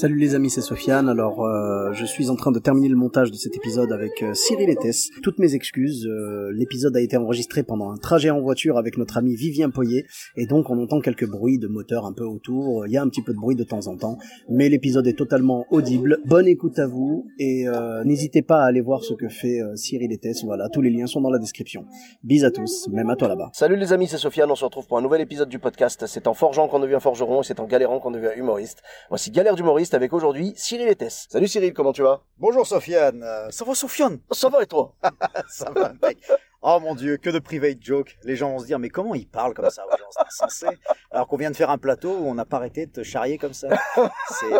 Salut 0.00 0.16
les 0.16 0.36
amis, 0.36 0.48
c'est 0.48 0.60
Sofiane. 0.60 1.08
Alors, 1.08 1.44
euh, 1.44 1.92
je 1.92 2.04
suis 2.04 2.30
en 2.30 2.36
train 2.36 2.52
de 2.52 2.60
terminer 2.60 2.88
le 2.88 2.94
montage 2.94 3.32
de 3.32 3.36
cet 3.36 3.56
épisode 3.56 3.90
avec 3.90 4.22
euh, 4.22 4.32
Cyril 4.32 4.70
et 4.70 4.76
Tess. 4.76 5.08
Toutes 5.24 5.40
mes 5.40 5.56
excuses. 5.56 6.06
euh, 6.06 6.52
L'épisode 6.54 6.96
a 6.96 7.00
été 7.00 7.16
enregistré 7.16 7.64
pendant 7.64 7.90
un 7.90 7.96
trajet 7.96 8.30
en 8.30 8.40
voiture 8.40 8.78
avec 8.78 8.96
notre 8.96 9.16
ami 9.16 9.34
Vivien 9.34 9.70
Poyer, 9.70 10.06
et 10.36 10.46
donc 10.46 10.70
on 10.70 10.80
entend 10.80 11.00
quelques 11.00 11.28
bruits 11.28 11.58
de 11.58 11.66
moteur 11.66 12.06
un 12.06 12.12
peu 12.12 12.22
autour. 12.22 12.86
Il 12.86 12.92
y 12.92 12.96
a 12.96 13.02
un 13.02 13.08
petit 13.08 13.22
peu 13.22 13.32
de 13.32 13.40
bruit 13.40 13.56
de 13.56 13.64
temps 13.64 13.88
en 13.88 13.96
temps, 13.96 14.18
mais 14.48 14.68
l'épisode 14.68 15.04
est 15.08 15.18
totalement 15.18 15.66
audible. 15.72 16.20
Bonne 16.26 16.46
écoute 16.46 16.78
à 16.78 16.86
vous, 16.86 17.26
et 17.40 17.66
euh, 17.66 18.04
n'hésitez 18.04 18.42
pas 18.42 18.62
à 18.62 18.66
aller 18.66 18.82
voir 18.82 19.02
ce 19.02 19.14
que 19.14 19.28
fait 19.28 19.60
euh, 19.60 19.74
Cyril 19.74 20.12
et 20.12 20.18
Tess. 20.18 20.44
Voilà, 20.44 20.68
tous 20.68 20.80
les 20.80 20.90
liens 20.90 21.08
sont 21.08 21.22
dans 21.22 21.30
la 21.30 21.40
description. 21.40 21.86
Bis 22.22 22.44
à 22.44 22.52
tous, 22.52 22.88
même 22.92 23.10
à 23.10 23.16
toi 23.16 23.26
là-bas. 23.26 23.50
Salut 23.52 23.74
les 23.74 23.92
amis, 23.92 24.06
c'est 24.06 24.18
Sofiane, 24.18 24.48
on 24.48 24.54
se 24.54 24.64
retrouve 24.64 24.86
pour 24.86 24.96
un 24.98 25.02
nouvel 25.02 25.22
épisode 25.22 25.48
du 25.48 25.58
podcast. 25.58 26.04
C'est 26.06 26.28
en 26.28 26.34
forgeant 26.34 26.68
qu'on 26.68 26.78
devient 26.78 26.98
forgeron 27.00 27.40
et 27.40 27.44
c'est 27.44 27.58
en 27.58 27.66
galérant 27.66 27.98
qu'on 27.98 28.12
devient 28.12 28.30
humoriste. 28.36 28.80
Voici 29.08 29.32
Galère 29.32 29.56
d'humoriste 29.56 29.87
avec 29.94 30.12
aujourd'hui 30.12 30.52
Cyril 30.56 30.88
et 30.88 30.96
Tess. 30.96 31.26
Salut 31.30 31.48
Cyril, 31.48 31.72
comment 31.72 31.92
tu 31.92 32.02
vas? 32.02 32.22
Bonjour 32.38 32.66
Sofiane. 32.66 33.24
Ça 33.50 33.64
va 33.64 33.74
Sofiane? 33.74 34.20
Ça 34.30 34.48
va 34.48 34.62
et 34.62 34.66
toi? 34.66 34.94
Ça 35.48 35.70
va 35.70 35.92
mec. 36.02 36.18
Oh 36.60 36.78
mon 36.82 36.96
dieu, 36.96 37.18
que 37.18 37.30
de 37.30 37.38
private 37.38 37.78
joke. 37.80 38.16
Les 38.24 38.34
gens 38.34 38.50
vont 38.50 38.58
se 38.58 38.66
dire 38.66 38.80
mais 38.80 38.88
comment 38.88 39.14
il 39.14 39.28
parle 39.28 39.54
comme 39.54 39.70
ça 39.70 39.82
aux 39.86 39.90
gens, 39.96 40.04
c'est 40.10 40.26
insensé. 40.26 40.66
Alors 41.12 41.28
qu'on 41.28 41.36
vient 41.36 41.52
de 41.52 41.56
faire 41.56 41.70
un 41.70 41.78
plateau 41.78 42.10
où 42.18 42.26
on 42.28 42.34
n'a 42.34 42.44
pas 42.44 42.56
arrêté 42.56 42.86
de 42.86 42.90
te 42.90 43.02
charrier 43.04 43.38
comme 43.38 43.52
ça. 43.52 43.68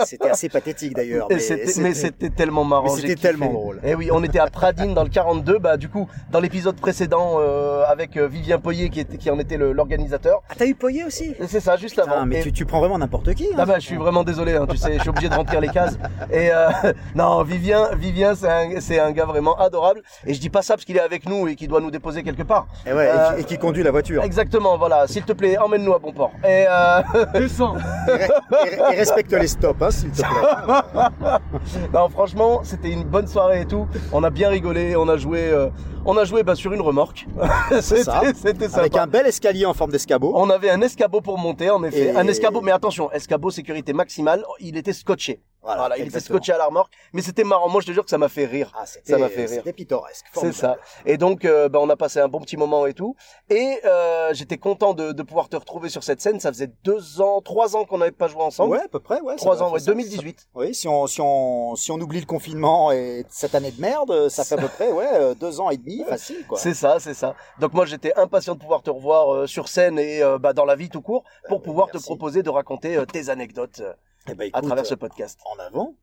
C'était 0.05 0.29
assez 0.31 0.49
pathétique 0.49 0.95
d'ailleurs. 0.95 1.27
Et 1.31 1.35
Mais 1.81 1.95
c'était- 1.95 2.31
tellement 2.31 2.63
marrant. 2.65 2.89
c'était 2.89 3.17
tellement 3.17 3.53
drôle. 3.53 3.81
Eh 3.85 3.95
oui, 3.97 4.11
on 4.13 4.23
était 4.23 4.39
à 4.39 4.47
Pradine 4.47 4.95
dans 4.95 5.03
le 5.03 5.09
42. 5.09 5.59
Bah 5.59 5.77
du 5.77 5.89
coup, 5.89 6.09
dans 6.31 6.39
l'épisode 6.41 6.77
précédent 6.77 7.39
euh, 7.41 7.83
avec 7.87 8.17
euh, 8.17 8.29
Vivien 8.29 8.59
Poyer 8.61 8.91
qui, 8.91 9.01
était, 9.01 9.17
qui 9.19 9.31
en 9.31 9.39
était 9.39 9.57
l'organisateur. 9.57 10.43
Ah 10.49 10.55
t'as 10.57 10.67
eu 10.67 10.75
Poyer 10.77 11.05
aussi? 11.05 11.35
Et 11.41 11.47
C'est 11.49 11.61
ça, 11.61 11.77
juste 11.77 11.97
Putain, 11.97 12.11
avant. 12.13 12.27
mais 12.27 12.41
Et- 12.41 12.43
tu, 12.45 12.53
tu 12.53 12.65
prends 12.65 12.79
vraiment 12.81 12.99
n'importe 12.99 13.35
qui. 13.35 13.47
hein. 13.47 13.57
Ah 13.59 13.67
bah 13.67 13.81
je 13.81 13.87
suis 13.87 13.97
vraiment 13.97 14.23
désolé, 14.23 14.55
hein, 14.55 14.67
tu 14.71 14.77
sais, 14.77 14.95
je 14.95 15.01
suis 15.01 15.09
obligé 15.11 15.29
de 15.29 15.35
remplir 15.35 15.61
les 15.61 15.69
cases. 15.69 15.99
Et 16.31 16.51
euh, 16.53 16.69
non, 17.17 17.43
Vivien, 17.43 17.91
Vivien, 17.97 18.35
c'est 18.37 18.49
un, 18.49 18.81
c'est 18.81 19.01
un 19.01 19.11
gars 19.11 19.25
vraiment 19.27 19.57
adorable. 19.59 20.03
Et 20.27 20.35
je 20.35 20.41
dis 20.41 20.51
pas 20.51 20.63
ça 20.63 20.75
parce 20.75 20.85
qu'il 20.85 20.97
est 20.97 21.01
avec 21.01 21.29
nous 21.29 21.49
et 21.49 21.57
qu'il 21.57 21.67
doit 21.69 21.81
nous 21.81 21.88
déposer 21.91 22.23
quelque 22.23 22.43
part. 22.43 22.67
Et, 22.87 22.93
ouais, 22.93 23.07
et 23.07 23.09
Euh, 23.11 23.33
qui- 23.35 23.41
et, 23.41 23.45
qui 23.45 23.59
conduit 23.59 23.83
la 23.83 23.91
voiture. 23.91 24.23
Exactement, 24.23 24.77
voilà. 24.79 25.07
S'il 25.07 25.23
te 25.25 25.33
plaît, 25.33 25.59
emmène-nous 25.59 25.95
à 25.95 25.99
bon 25.99 26.13
port. 26.13 26.33
Et 26.45 26.67
euh, 26.69 27.01
Et, 27.35 27.45
et- 27.45 28.93
et 28.93 28.97
respecte 28.97 29.33
les 29.33 29.47
stops, 29.49 29.83
hein, 29.83 29.91
s'il 29.91 30.11
te 30.11 30.23
plaît. 30.23 31.89
non, 31.93 32.09
franchement, 32.09 32.61
c'était 32.65 32.91
une 32.91 33.05
bonne 33.05 33.27
soirée 33.27 33.63
et 33.63 33.67
tout. 33.67 33.87
On 34.13 34.23
a 34.25 34.31
bien 34.31 34.49
rigolé, 34.49 34.97
on 34.97 35.09
a 35.09 35.17
joué, 35.17 35.49
euh, 35.51 35.69
on 36.05 36.17
a 36.17 36.25
joué 36.25 36.43
bah, 36.43 36.55
sur 36.55 36.73
une 36.73 36.81
remorque. 36.81 37.27
C'est 37.81 38.03
ça. 38.05 38.21
c'était, 38.35 38.69
sympa. 38.69 38.81
Avec 38.81 38.97
un 38.97 39.07
bel 39.07 39.27
escalier 39.27 39.67
en 39.67 39.75
forme 39.75 39.91
d'escabeau. 39.91 40.33
On 40.35 40.51
avait 40.51 40.71
un 40.71 40.81
escabeau 40.81 41.21
pour 41.21 41.39
monter, 41.39 41.71
en 41.71 41.83
effet. 41.85 42.07
Et- 42.13 42.17
Un 42.17 42.27
escabeau, 42.27 42.61
mais 42.61 42.73
attention, 42.73 43.11
escabeau 43.13 43.51
sécurité 43.51 43.93
maximale. 43.93 44.45
Il 44.61 44.77
était 44.77 44.93
scotché. 44.93 45.43
Voilà, 45.69 45.83
Voilà, 45.83 45.99
il 45.99 46.09
était 46.09 46.21
scotché 46.21 46.53
à 46.53 46.59
la 46.59 46.67
remorque. 46.67 46.93
Mais 47.13 47.23
c'était 47.23 47.45
marrant. 47.45 47.69
Moi, 47.69 47.81
je 47.81 47.87
te 47.87 47.93
jure 47.93 48.05
que 48.05 48.11
ça 48.11 48.19
m'a 48.19 48.29
fait 48.29 48.47
rire. 48.47 48.73
Ah, 48.75 48.87
c'était, 48.87 49.13
Ça 49.13 49.19
m'a 49.19 49.29
fait 49.29 49.45
rire. 49.45 49.59
C'était 49.59 49.73
pittoresque. 49.73 50.27
C'est 50.33 50.53
ça. 50.53 50.77
Et 51.05 51.17
donc, 51.19 51.45
euh, 51.45 51.69
bah, 51.69 51.79
on 51.83 51.89
a 51.91 51.97
passé 51.97 52.21
un 52.21 52.29
bon 52.29 52.41
petit 52.41 52.57
moment 52.57 52.87
et 52.87 52.95
tout. 52.95 53.17
Et 53.51 53.79
euh, 53.85 54.33
j'étais 54.33 54.59
content 54.59 54.95
de, 54.95 55.13
de 55.13 55.23
pouvoir 55.23 55.49
te 55.49 55.57
retrouver 55.57 55.89
sur 55.89 56.03
cette 56.03 56.21
scène. 56.21 56.41
Ça 56.41 56.51
faisait 56.53 56.71
deux 56.85 57.21
ans, 57.21 57.41
trois 57.43 57.77
ans 57.77 57.85
qu'on 57.85 57.99
n'avait 57.99 58.11
pas 58.13 58.29
joué 58.29 58.43
ensemble. 58.43 58.73
Ouais, 58.73 58.83
à 58.83 58.89
peu 58.89 59.01
près, 59.01 59.21
ouais. 59.21 59.37
trois 59.37 59.63
ans, 59.63 59.67
ouais, 59.67 59.79
faire 59.79 59.87
ça. 59.87 59.93
2018. 59.93 60.49
Oui, 60.55 60.75
si 60.75 60.89
on, 60.89 61.07
si 61.07 61.21
on, 61.21 61.77
si 61.77 61.91
on 61.93 61.97
oublie 62.01 62.21
le 62.21 62.27
confinement 62.27 62.93
et 62.93 63.25
cette 63.29 63.55
année 63.55 63.71
de 63.71 63.81
merde, 63.81 64.29
ça 64.29 64.45
fait 64.45 64.55
à 64.55 64.59
peu 64.59 64.69
près, 64.69 64.91
ouais, 64.91 65.09
euh, 65.15 65.35
deux 65.35 65.61
ans 65.61 65.71
et 65.71 65.77
demi, 65.77 66.05
facile, 66.09 66.47
quoi. 66.47 66.59
C'est 66.59 66.75
ça, 66.75 66.99
c'est 67.01 67.15
ça. 67.15 67.35
Donc 67.61 67.73
moi, 67.73 67.87
j'étais 67.87 68.15
impatient 68.17 68.55
de 68.55 68.61
pouvoir 68.61 68.83
te 68.83 68.91
revoir 68.91 69.35
euh, 69.35 69.47
sur 69.47 69.69
scène 69.69 69.99
et 69.99 70.23
euh, 70.23 70.39
bah, 70.39 70.53
dans 70.53 70.65
la 70.65 70.77
vie 70.77 70.89
tout 70.89 71.03
court 71.03 71.25
pour 71.49 71.59
bah, 71.59 71.65
pouvoir 71.65 71.91
te 71.91 71.99
proposer 71.99 72.43
de 72.43 72.51
raconter 72.51 73.03
tes 73.13 73.29
anecdotes 73.29 73.83
Eh 74.31 74.35
ben, 74.35 74.51
à 74.53 74.61
travers 74.63 74.85
ce 74.87 74.95
podcast. 74.95 75.39
En 75.55 75.59
avant. 75.59 75.95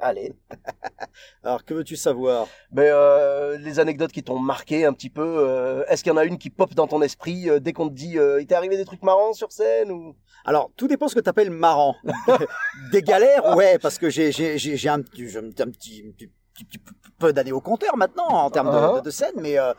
Allez. 0.00 0.32
Alors, 1.44 1.64
que 1.64 1.74
veux-tu 1.74 1.96
savoir? 1.96 2.46
Mais 2.72 2.88
euh, 2.90 3.56
les 3.58 3.78
anecdotes 3.78 4.10
qui 4.12 4.22
t'ont 4.22 4.38
marqué 4.38 4.84
un 4.84 4.92
petit 4.92 5.10
peu, 5.10 5.22
euh, 5.24 5.84
est-ce 5.88 6.02
qu'il 6.02 6.10
y 6.10 6.14
en 6.14 6.18
a 6.18 6.24
une 6.24 6.38
qui 6.38 6.50
pop 6.50 6.74
dans 6.74 6.86
ton 6.88 7.00
esprit 7.02 7.48
euh, 7.48 7.60
dès 7.60 7.72
qu'on 7.72 7.88
te 7.88 7.94
dit 7.94 8.18
euh, 8.18 8.40
il 8.40 8.46
t'est 8.46 8.54
arrivé 8.56 8.76
des 8.76 8.84
trucs 8.84 9.02
marrants 9.02 9.32
sur 9.32 9.52
scène 9.52 9.90
ou? 9.92 10.16
Alors, 10.44 10.70
tout 10.76 10.88
dépend 10.88 11.06
ce 11.08 11.14
que 11.14 11.20
t'appelles 11.20 11.50
marrant. 11.50 11.94
Des 12.92 13.02
galères, 13.02 13.56
ouais, 13.56 13.78
parce 13.78 13.98
que 13.98 14.10
j'ai, 14.10 14.32
j'ai, 14.32 14.58
j'ai, 14.58 14.76
j'ai 14.76 14.88
un, 14.88 14.94
un 14.94 15.02
petit, 15.02 15.24
un 15.36 15.70
petit, 15.70 16.02
petit- 16.12 16.30
petit- 16.54 16.78
petit 16.78 17.10
peu 17.18 17.32
d'années 17.32 17.52
au 17.52 17.60
compteur 17.60 17.96
maintenant 17.96 18.26
en 18.26 18.50
termes 18.50 18.70
de, 18.72 18.76
Uh-huh. 18.76 18.96
de, 18.96 19.00
de 19.02 19.10
scène, 19.10 19.34
mais 19.36 19.56
euh, 19.58 19.72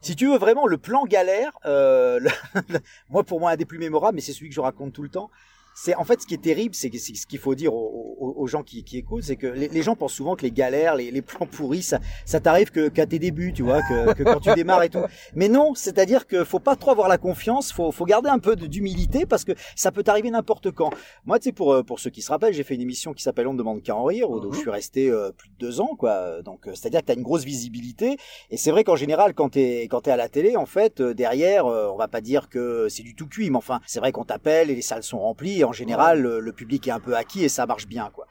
si 0.00 0.16
tu 0.16 0.26
veux 0.28 0.36
vraiment 0.38 0.66
le 0.66 0.78
plan 0.78 1.04
galère, 1.04 1.52
euh, 1.64 2.18
le- 2.18 2.80
moi 3.08 3.22
pour 3.22 3.38
moi 3.38 3.52
un 3.52 3.56
des 3.56 3.64
plus 3.66 3.78
mémorables, 3.78 4.16
mais 4.16 4.20
c'est 4.20 4.32
celui 4.32 4.48
que 4.48 4.54
je 4.54 4.60
raconte 4.60 4.92
tout 4.92 5.02
le 5.04 5.08
temps. 5.10 5.30
C'est 5.74 5.94
en 5.94 6.04
fait 6.04 6.20
ce 6.20 6.26
qui 6.26 6.34
est 6.34 6.42
terrible, 6.42 6.74
c'est 6.74 6.90
ce 6.92 7.26
qu'il 7.26 7.38
faut 7.38 7.54
dire 7.54 7.72
aux, 7.74 8.16
aux- 8.18 8.34
aux 8.42 8.46
gens 8.46 8.62
qui, 8.62 8.84
qui 8.84 8.98
écoutent, 8.98 9.22
c'est 9.22 9.36
que 9.36 9.46
les, 9.46 9.68
les 9.68 9.82
gens 9.82 9.96
pensent 9.96 10.12
souvent 10.12 10.36
que 10.36 10.42
les 10.42 10.50
galères, 10.50 10.96
les, 10.96 11.10
les 11.10 11.22
plans 11.22 11.46
pourris, 11.46 11.82
ça, 11.82 12.00
ça 12.26 12.40
t'arrive 12.40 12.70
que 12.70 12.88
qu'à 12.88 13.06
tes 13.06 13.18
débuts, 13.18 13.52
tu 13.52 13.62
vois, 13.62 13.80
que, 13.82 14.12
que 14.14 14.22
quand 14.22 14.40
tu 14.40 14.52
démarres 14.54 14.82
et 14.82 14.90
tout. 14.90 14.98
Mais 15.34 15.48
non, 15.48 15.74
c'est-à-dire 15.74 16.26
que 16.26 16.44
faut 16.44 16.58
pas 16.58 16.76
trop 16.76 16.90
avoir 16.90 17.08
la 17.08 17.18
confiance, 17.18 17.72
faut, 17.72 17.92
faut 17.92 18.04
garder 18.04 18.28
un 18.28 18.38
peu 18.38 18.56
d'humilité 18.56 19.26
parce 19.26 19.44
que 19.44 19.52
ça 19.76 19.90
peut 19.92 20.02
t'arriver 20.02 20.30
n'importe 20.30 20.70
quand. 20.70 20.90
Moi, 21.24 21.38
tu 21.38 21.44
sais, 21.44 21.52
pour 21.52 21.72
euh, 21.72 21.82
pour 21.82 21.98
ceux 22.00 22.10
qui 22.10 22.20
se 22.20 22.30
rappellent, 22.30 22.52
j'ai 22.52 22.64
fait 22.64 22.74
une 22.74 22.80
émission 22.82 23.14
qui 23.14 23.22
s'appelle 23.22 23.46
On 23.46 23.52
ne 23.54 23.58
demande 23.58 23.82
qu'à 23.82 23.94
en 23.96 24.04
rire, 24.04 24.28
où 24.30 24.36
où 24.40 24.52
je 24.52 24.58
suis 24.58 24.70
resté 24.70 25.08
euh, 25.08 25.30
plus 25.32 25.48
de 25.48 25.54
deux 25.58 25.80
ans, 25.80 25.94
quoi. 25.96 26.42
Donc, 26.42 26.66
euh, 26.66 26.72
c'est-à-dire 26.74 27.00
que 27.00 27.06
t'as 27.06 27.14
une 27.14 27.22
grosse 27.22 27.44
visibilité. 27.44 28.16
Et 28.50 28.56
c'est 28.56 28.70
vrai 28.70 28.84
qu'en 28.84 28.96
général, 28.96 29.34
quand 29.34 29.50
t'es 29.50 29.82
quand 29.90 30.02
t'es 30.02 30.10
à 30.10 30.16
la 30.16 30.28
télé, 30.28 30.56
en 30.56 30.66
fait, 30.66 31.00
euh, 31.00 31.14
derrière, 31.14 31.66
euh, 31.66 31.88
on 31.92 31.96
va 31.96 32.08
pas 32.08 32.20
dire 32.20 32.48
que 32.48 32.88
c'est 32.88 33.02
du 33.02 33.14
tout 33.14 33.26
cuit, 33.28 33.50
mais 33.50 33.56
enfin, 33.56 33.80
c'est 33.86 34.00
vrai 34.00 34.12
qu'on 34.12 34.24
t'appelle 34.24 34.70
et 34.70 34.74
les 34.74 34.82
salles 34.82 35.02
sont 35.04 35.18
remplies. 35.20 35.59
En 35.64 35.72
général, 35.72 36.20
le, 36.22 36.40
le 36.40 36.52
public 36.52 36.86
est 36.88 36.90
un 36.90 37.00
peu 37.00 37.16
acquis 37.16 37.44
et 37.44 37.48
ça 37.48 37.66
marche 37.66 37.86
bien, 37.86 38.10
quoi. 38.12 38.26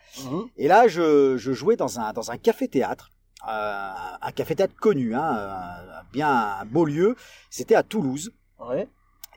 Et 0.57 0.67
là, 0.67 0.87
je, 0.87 1.37
je 1.37 1.51
jouais 1.53 1.75
dans 1.75 1.99
un, 1.99 2.13
dans 2.13 2.31
un 2.31 2.37
café-théâtre, 2.37 3.09
euh, 3.47 3.91
un 4.21 4.31
café-théâtre 4.31 4.75
connu, 4.75 5.15
hein, 5.15 5.21
un- 5.23 6.03
bien 6.11 6.29
un 6.61 6.65
beau 6.65 6.85
lieu. 6.85 7.15
C'était 7.49 7.75
à 7.75 7.83
Toulouse. 7.83 8.31
Ouais. 8.59 8.87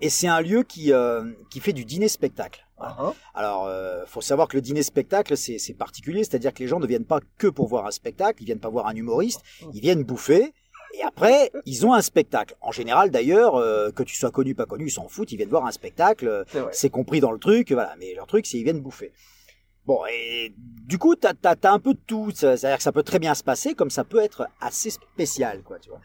Et 0.01 0.09
c'est 0.11 0.27
un 0.27 0.41
lieu 0.41 0.63
qui, 0.65 0.93
euh, 0.93 1.33
qui 1.51 1.61
fait 1.61 1.73
du 1.73 1.85
dîner-spectacle. 1.85 2.67
Voilà. 2.77 2.97
Ah, 2.99 3.13
Alors, 3.35 3.67
euh, 3.67 4.05
faut 4.07 4.21
savoir 4.21 4.49
que 4.49 4.57
le 4.57 4.61
dîner-spectacle, 4.63 5.37
c'est 5.37 5.59
c'est 5.59 5.75
particulier, 5.75 6.25
c'est-à-dire 6.25 6.53
que 6.53 6.59
les 6.59 6.67
gens 6.67 6.81
ne 6.81 6.87
viennent 6.89 7.05
pas 7.05 7.21
que 7.39 7.47
pour 7.47 7.69
voir 7.69 7.87
un 7.87 7.93
spectacle, 7.93 8.43
ils 8.43 8.47
viennent 8.47 8.59
pas 8.59 8.69
voir 8.71 8.89
un 8.89 8.95
humoriste, 8.97 9.43
ils 9.73 9.81
viennent 9.81 10.03
bouffer. 10.03 10.53
Et 10.95 11.03
après, 11.03 11.51
ils 11.67 11.87
ont 11.87 11.95
un 11.95 12.03
spectacle. 12.03 12.55
En 12.61 12.71
général, 12.73 13.11
d'ailleurs, 13.11 13.57
euh, 13.57 13.91
que 13.91 14.03
tu 14.03 14.15
sois 14.17 14.31
connu, 14.31 14.55
pas 14.55 14.67
connu, 14.67 14.87
ils 14.87 14.91
s'en 14.91 15.09
foutent. 15.09 15.33
Ils 15.33 15.37
viennent 15.37 15.49
voir 15.49 15.67
un 15.67 15.73
spectacle. 15.73 16.27
euh, 16.29 16.45
C'est 16.73 16.91
compris 16.91 17.21
dans 17.21 17.33
le 17.33 17.39
truc, 17.39 17.73
voilà. 17.73 17.95
Mais 17.99 18.15
leur 18.15 18.27
truc, 18.27 18.47
c'est 18.47 18.59
ils 18.59 18.65
viennent 18.65 18.81
bouffer. 18.81 19.13
Bon, 19.87 20.01
et 20.13 20.55
du 20.57 20.99
coup, 20.99 21.17
t'as 21.17 21.33
as, 21.45 21.69
un 21.71 21.79
peu 21.79 21.95
de 21.95 22.01
tout. 22.07 22.31
C'est-à-dire 22.35 22.77
que 22.77 22.83
ça 22.83 22.93
peut 22.93 23.03
très 23.03 23.19
bien 23.19 23.35
se 23.35 23.43
passer, 23.43 23.75
comme 23.75 23.91
ça 23.91 24.05
peut 24.05 24.21
être 24.21 24.47
assez 24.61 24.91
spécial, 24.91 25.63
quoi, 25.63 25.79
tu 25.79 25.89
vois. 25.91 26.01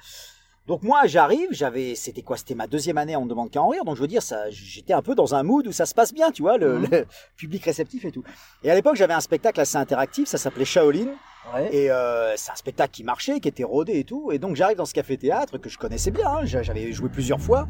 Donc 0.65 0.83
moi, 0.83 1.05
j'arrive, 1.05 1.47
j'avais, 1.51 1.95
c'était 1.95 2.23
quoi? 2.23 2.35
C'était 2.35 2.55
ma 2.55 2.67
deuxième 2.67 2.97
année, 2.97 3.15
on 3.15 3.23
me 3.23 3.29
demande 3.29 3.49
qu'à 3.49 3.61
en 3.61 3.69
rire. 3.69 3.85
Donc 3.85 3.95
je 3.95 4.01
veux 4.01 4.07
dire, 4.07 4.21
ça, 4.21 4.49
j'étais 4.49 4.91
un 4.91 5.01
peu 5.01 5.15
dans 5.15 5.33
un 5.33 5.41
mood 5.43 5.65
où 5.65 5.71
ça 5.71 5.85
se 5.85 5.93
passe 5.93 6.13
bien, 6.13 6.29
tu 6.31 6.41
vois, 6.41 6.57
le, 6.57 6.79
le 6.79 7.05
public 7.37 7.63
réceptif 7.63 8.03
et 8.03 8.11
tout. 8.11 8.23
Et 8.63 8.71
à 8.71 8.75
l'époque, 8.75 8.95
j'avais 8.97 9.13
un 9.13 9.21
spectacle 9.21 9.61
assez 9.61 9.77
interactif, 9.77 10.27
ça 10.27 10.37
s'appelait 10.37 10.65
Shaolin. 10.65 11.07
Ouais. 11.55 11.69
Et 11.73 11.91
euh, 11.91 12.33
c'est 12.35 12.51
un 12.51 12.55
spectacle 12.55 12.91
qui 12.91 13.03
marchait, 13.03 13.39
qui 13.39 13.47
était 13.47 13.63
rodé 13.63 13.93
et 13.99 14.03
tout. 14.03 14.31
Et 14.31 14.39
donc 14.39 14.55
j'arrive 14.55 14.77
dans 14.77 14.85
ce 14.85 14.93
café-théâtre 14.93 15.57
que 15.57 15.69
je 15.69 15.77
connaissais 15.77 16.11
bien, 16.11 16.27
hein, 16.27 16.39
j'a- 16.43 16.61
j'avais 16.61 16.91
joué 16.91 17.09
plusieurs 17.09 17.39
fois. 17.39 17.67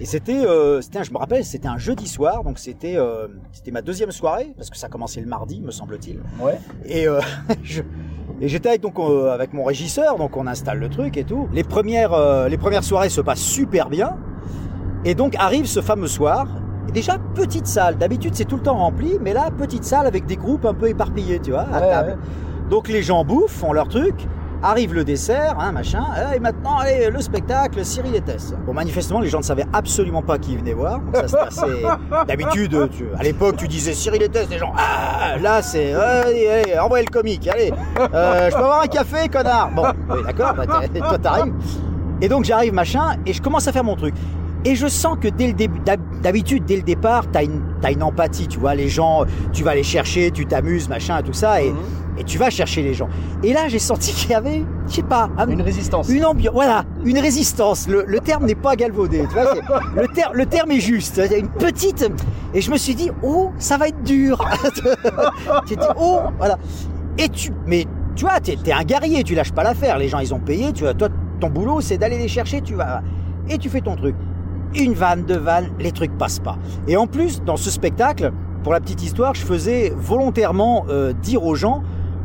Et 0.00 0.04
c'était, 0.06 0.44
euh, 0.46 0.80
c'était, 0.80 1.04
je 1.04 1.12
me 1.12 1.18
rappelle, 1.18 1.44
c'était 1.44 1.68
un 1.68 1.78
jeudi 1.78 2.08
soir, 2.08 2.42
donc 2.44 2.58
c'était, 2.58 2.96
euh, 2.96 3.28
c'était 3.52 3.70
ma 3.70 3.82
deuxième 3.82 4.10
soirée 4.12 4.52
parce 4.56 4.70
que 4.70 4.76
ça 4.78 4.88
commençait 4.88 5.20
le 5.20 5.26
mardi, 5.26 5.60
me 5.60 5.70
semble-t-il. 5.70 6.20
Ouais. 6.40 6.58
Et 6.86 7.06
euh, 7.06 7.20
je- 7.62 7.82
et 8.40 8.48
j'étais 8.48 8.68
avec 8.70 8.80
donc 8.80 8.98
euh, 8.98 9.30
avec 9.32 9.52
mon 9.52 9.64
régisseur, 9.64 10.16
donc 10.16 10.36
on 10.36 10.46
installe 10.46 10.78
le 10.78 10.88
truc 10.88 11.16
et 11.16 11.24
tout. 11.24 11.48
Les 11.52 11.64
premières 11.64 12.12
euh, 12.14 12.48
les 12.48 12.56
premières 12.58 12.84
soirées 12.84 13.08
se 13.10 13.20
passent 13.20 13.40
super 13.40 13.88
bien. 13.90 14.16
Et 15.04 15.14
donc 15.14 15.34
arrive 15.36 15.66
ce 15.66 15.80
fameux 15.80 16.06
soir. 16.08 16.46
Et 16.88 16.92
déjà 16.92 17.18
petite 17.34 17.66
salle. 17.66 17.98
D'habitude 17.98 18.34
c'est 18.34 18.46
tout 18.46 18.56
le 18.56 18.62
temps 18.62 18.78
rempli, 18.78 19.18
mais 19.20 19.32
là 19.34 19.50
petite 19.50 19.84
salle 19.84 20.06
avec 20.06 20.24
des 20.24 20.36
groupes 20.36 20.64
un 20.64 20.72
peu 20.74 20.88
éparpillés, 20.88 21.38
tu 21.40 21.50
vois, 21.50 21.66
à 21.70 21.80
Ouais, 21.80 21.90
table. 21.90 22.18
Donc 22.70 22.88
les 22.88 23.02
gens 23.02 23.24
bouffent, 23.24 23.52
font 23.58 23.72
leur 23.72 23.88
truc. 23.88 24.14
Arrive 24.60 24.92
le 24.92 25.04
dessert, 25.04 25.54
hein, 25.60 25.70
machin, 25.70 26.02
et 26.34 26.40
maintenant, 26.40 26.78
allez, 26.78 27.10
le 27.10 27.20
spectacle, 27.20 27.84
Cyril 27.84 28.16
et 28.16 28.20
Tess. 28.20 28.54
Bon, 28.66 28.74
manifestement, 28.74 29.20
les 29.20 29.28
gens 29.28 29.38
ne 29.38 29.44
savaient 29.44 29.66
absolument 29.72 30.20
pas 30.20 30.36
qui 30.36 30.56
venait 30.56 30.72
voir. 30.72 30.98
Donc 30.98 31.14
ça 31.14 31.28
se 31.28 31.36
passait. 31.36 31.82
D'habitude, 32.26 32.76
tu- 32.90 33.06
à 33.16 33.22
l'époque, 33.22 33.54
tu 33.56 33.68
disais 33.68 33.92
Cyril 33.92 34.20
et 34.20 34.28
Tess, 34.28 34.48
les 34.50 34.58
gens, 34.58 34.72
ah, 34.76 35.36
là, 35.40 35.62
c'est, 35.62 35.92
allez, 35.94 36.48
allez, 36.48 36.76
envoyez 36.76 37.06
le 37.06 37.12
comique, 37.12 37.46
allez, 37.46 37.72
euh, 38.12 38.50
je 38.50 38.56
peux 38.56 38.62
avoir 38.64 38.82
un 38.82 38.88
café, 38.88 39.28
connard. 39.28 39.70
Bon, 39.76 39.84
oui, 40.10 40.22
d'accord, 40.26 40.54
bah, 40.54 40.66
toi, 40.66 41.18
t'arrives. 41.18 41.54
Et 42.20 42.28
donc, 42.28 42.44
j'arrive, 42.44 42.72
machin, 42.74 43.14
et 43.26 43.32
je 43.32 43.40
commence 43.40 43.68
à 43.68 43.72
faire 43.72 43.84
mon 43.84 43.94
truc. 43.94 44.16
Et 44.64 44.74
je 44.74 44.88
sens 44.88 45.16
que 45.20 45.28
dès 45.28 45.46
le 45.46 45.52
début, 45.52 45.78
d'hab- 45.78 46.20
d'habitude, 46.20 46.64
dès 46.64 46.74
le 46.74 46.82
départ, 46.82 47.26
t'as 47.30 47.44
une, 47.44 48.02
empathie, 48.02 48.48
tu 48.48 48.58
vois, 48.58 48.74
les 48.74 48.88
gens, 48.88 49.24
tu 49.52 49.62
vas 49.62 49.76
les 49.76 49.84
chercher, 49.84 50.32
tu 50.32 50.46
t'amuses, 50.46 50.88
machin, 50.88 51.22
tout 51.24 51.32
ça, 51.32 51.62
et, 51.62 51.70
Mhm. 51.70 51.76
Et 52.18 52.24
tu 52.24 52.36
vas 52.38 52.50
chercher 52.50 52.82
les 52.82 52.94
gens. 52.94 53.08
Et 53.42 53.52
là, 53.52 53.68
j'ai 53.68 53.78
senti 53.78 54.12
qu'il 54.12 54.30
y 54.30 54.34
avait, 54.34 54.64
je 54.88 54.94
sais 54.94 55.02
pas, 55.02 55.30
un- 55.38 55.48
Une 55.48 55.62
résistance. 55.62 56.08
une 56.08 56.24
ambiance, 56.24 56.52
voilà, 56.54 56.84
une 57.04 57.18
résistance. 57.18 57.86
Le, 57.88 58.04
le 58.06 58.18
terme 58.20 58.44
n'est 58.46 58.54
pas 58.54 58.74
galvaudé, 58.76 59.22
tu 59.28 59.34
vois. 59.34 59.54
Le, 59.94 60.08
ter- 60.08 60.32
le 60.32 60.46
terme 60.46 60.70
est 60.72 60.80
juste. 60.80 61.20
Il 61.24 61.30
y 61.30 61.34
a 61.34 61.38
une 61.38 61.48
petite, 61.48 62.10
et 62.54 62.60
je 62.60 62.70
me 62.70 62.76
suis 62.76 62.94
dit, 62.94 63.10
oh, 63.22 63.50
ça 63.58 63.76
va 63.76 63.88
être 63.88 64.02
dur. 64.02 64.44
J'ai 65.66 65.76
dit, 65.76 65.86
oh, 66.00 66.20
voilà. 66.38 66.58
Et 67.18 67.28
tu, 67.28 67.52
mais 67.66 67.86
tu 68.16 68.24
vois, 68.24 68.40
t'es 68.40 68.56
es 68.66 68.72
un 68.72 68.82
guerrier, 68.84 69.22
tu 69.22 69.34
lâches 69.34 69.52
pas 69.52 69.62
l'affaire. 69.62 69.98
Les 69.98 70.08
gens, 70.08 70.18
ils 70.18 70.34
ont 70.34 70.38
payé. 70.40 70.72
Tu 70.72 70.84
vois, 70.84 70.94
toi, 70.94 71.08
ton 71.40 71.50
boulot, 71.50 71.80
c'est 71.80 71.98
d'aller 71.98 72.18
les 72.18 72.28
chercher. 72.28 72.60
Tu 72.60 72.74
vas 72.74 73.02
et 73.48 73.58
tu 73.58 73.68
fais 73.68 73.80
ton 73.80 73.96
truc. 73.96 74.14
Une 74.74 74.92
vanne, 74.92 75.22
deux 75.24 75.38
vannes, 75.38 75.70
les 75.78 75.92
trucs 75.92 76.16
passent 76.18 76.40
pas. 76.40 76.58
Et 76.86 76.96
en 76.96 77.06
plus, 77.06 77.42
dans 77.42 77.56
ce 77.56 77.70
spectacle, 77.70 78.32
pour 78.62 78.72
la 78.72 78.80
petite 78.80 79.02
histoire, 79.02 79.34
je 79.34 79.44
faisais 79.44 79.92
volontairement 79.96 80.84
euh, 80.90 81.12
dire 81.14 81.44
aux 81.44 81.54
gens 81.54 81.82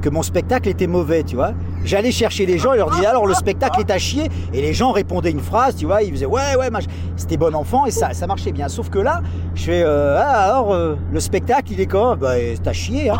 mon 0.09 0.23
spectacle 0.23 0.69
était 0.69 0.88
mauvais, 0.88 1.23
tu 1.23 1.35
vois. 1.35 1.53
J'allais 1.85 2.11
chercher 2.11 2.45
les 2.45 2.57
gens 2.57 2.73
et 2.73 2.77
leur 2.77 2.91
disais 2.91 3.05
alors 3.05 3.27
le 3.27 3.33
spectacle 3.33 3.79
est 3.81 3.91
à 3.91 3.97
chier 3.97 4.29
et 4.53 4.61
les 4.61 4.73
gens 4.73 4.91
répondaient 4.91 5.31
une 5.31 5.39
phrase, 5.41 5.75
tu 5.75 5.85
vois, 5.85 6.01
ils 6.01 6.11
faisaient 6.11 6.25
ouais 6.25 6.55
ouais, 6.57 6.69
c'était 7.17 7.38
bon 7.38 7.53
enfant 7.55 7.85
et 7.85 7.91
ça 7.91 8.13
ça 8.13 8.27
marchait 8.27 8.51
bien. 8.51 8.69
Sauf 8.69 8.89
que 8.89 9.00
là, 9.00 9.21
je 9.55 9.63
fais 9.63 9.83
euh, 9.83 10.19
ah, 10.19 10.45
alors 10.45 10.73
euh, 10.73 10.95
le 11.11 11.19
spectacle 11.19 11.73
il 11.73 11.81
est 11.81 11.88
comment 11.88 12.15
Bah 12.15 12.35
c'est 12.38 12.67
à 12.67 12.73
chier 12.73 13.09
hein. 13.09 13.19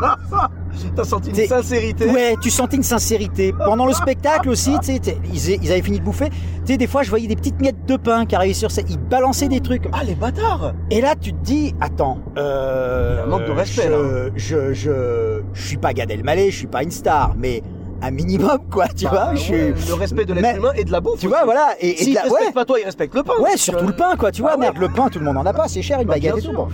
T'as 0.96 1.04
senti 1.04 1.30
une 1.30 1.46
sincérité. 1.46 2.06
Ouais, 2.06 2.34
tu 2.40 2.50
sentais 2.50 2.76
une 2.76 2.82
sincérité. 2.82 3.52
Pendant 3.64 3.86
le 3.86 3.92
spectacle 3.92 4.48
aussi, 4.50 4.72
tu 4.80 4.86
sais, 4.96 5.00
ils, 5.32 5.62
ils 5.64 5.72
avaient 5.72 5.82
fini 5.82 5.98
de 5.98 6.04
bouffer. 6.04 6.30
Tu 6.64 6.72
sais, 6.72 6.76
des 6.76 6.86
fois, 6.86 7.02
je 7.02 7.10
voyais 7.10 7.26
des 7.26 7.36
petites 7.36 7.60
miettes 7.60 7.84
de 7.86 7.96
pain 7.96 8.24
qui 8.26 8.34
arrivaient 8.34 8.54
sur 8.54 8.70
scène. 8.70 8.86
Ils 8.88 8.98
balançaient 8.98 9.48
des 9.48 9.60
trucs. 9.60 9.84
Ah, 9.92 10.04
les 10.04 10.14
bâtards 10.14 10.72
Et 10.90 11.00
là, 11.00 11.14
tu 11.20 11.32
te 11.32 11.42
dis, 11.42 11.74
attends, 11.80 12.18
euh, 12.38 13.14
Il 13.14 13.16
y 13.16 13.20
a 13.20 13.24
un 13.24 13.26
manque 13.26 13.46
de 13.46 13.52
respect, 13.52 13.82
je, 13.86 13.90
là. 13.90 14.30
Je, 14.36 14.72
je, 14.72 15.40
je 15.52 15.66
suis 15.66 15.76
pas 15.76 15.92
Gad 15.92 16.10
Elmaleh, 16.10 16.50
je 16.50 16.56
suis 16.58 16.66
pas 16.66 16.82
une 16.82 16.90
star, 16.90 17.34
mais 17.36 17.62
un 18.00 18.10
minimum, 18.10 18.58
quoi, 18.70 18.88
tu 18.88 19.04
Bah, 19.04 19.10
vois. 19.10 19.34
je 19.34 19.52
ouais, 19.52 19.74
suis, 19.76 19.88
Le 19.88 19.94
respect 19.94 20.24
de 20.24 20.34
l'être 20.34 20.42
Mais- 20.42 20.56
humain 20.56 20.72
et 20.74 20.84
de 20.84 20.90
la 20.92 21.00
bouffe. 21.00 21.20
tu 21.20 21.26
aussi. 21.26 21.34
vois, 21.34 21.44
voilà. 21.44 21.68
Et, 21.80 21.90
et 21.90 21.96
S'il 21.96 22.10
de 22.10 22.14
la- 22.16 22.22
respecte 22.22 22.46
ouais, 22.46 22.52
pas 22.52 22.64
toi, 22.64 22.78
il 22.80 22.84
respecte 22.84 23.14
le 23.14 23.22
pain. 23.22 23.32
ouais, 23.40 23.56
surtout 23.56 23.86
le 23.86 23.92
pain, 23.92 24.16
quoi, 24.16 24.30
tu 24.32 24.42
vois. 24.42 24.52
Ah 24.54 24.56
ouais. 24.56 24.60
Merde, 24.62 24.78
le 24.78 24.88
pain, 24.88 25.08
tout 25.08 25.18
le 25.20 25.24
monde 25.24 25.36
en 25.36 25.46
a 25.46 25.52
pas, 25.52 25.68
c'est 25.68 25.82
cher, 25.82 26.00
une 26.00 26.06
Bah, 26.08 26.14
baguette 26.14 26.38
et 26.38 26.42
tout. 26.42 26.52
bon. 26.52 26.68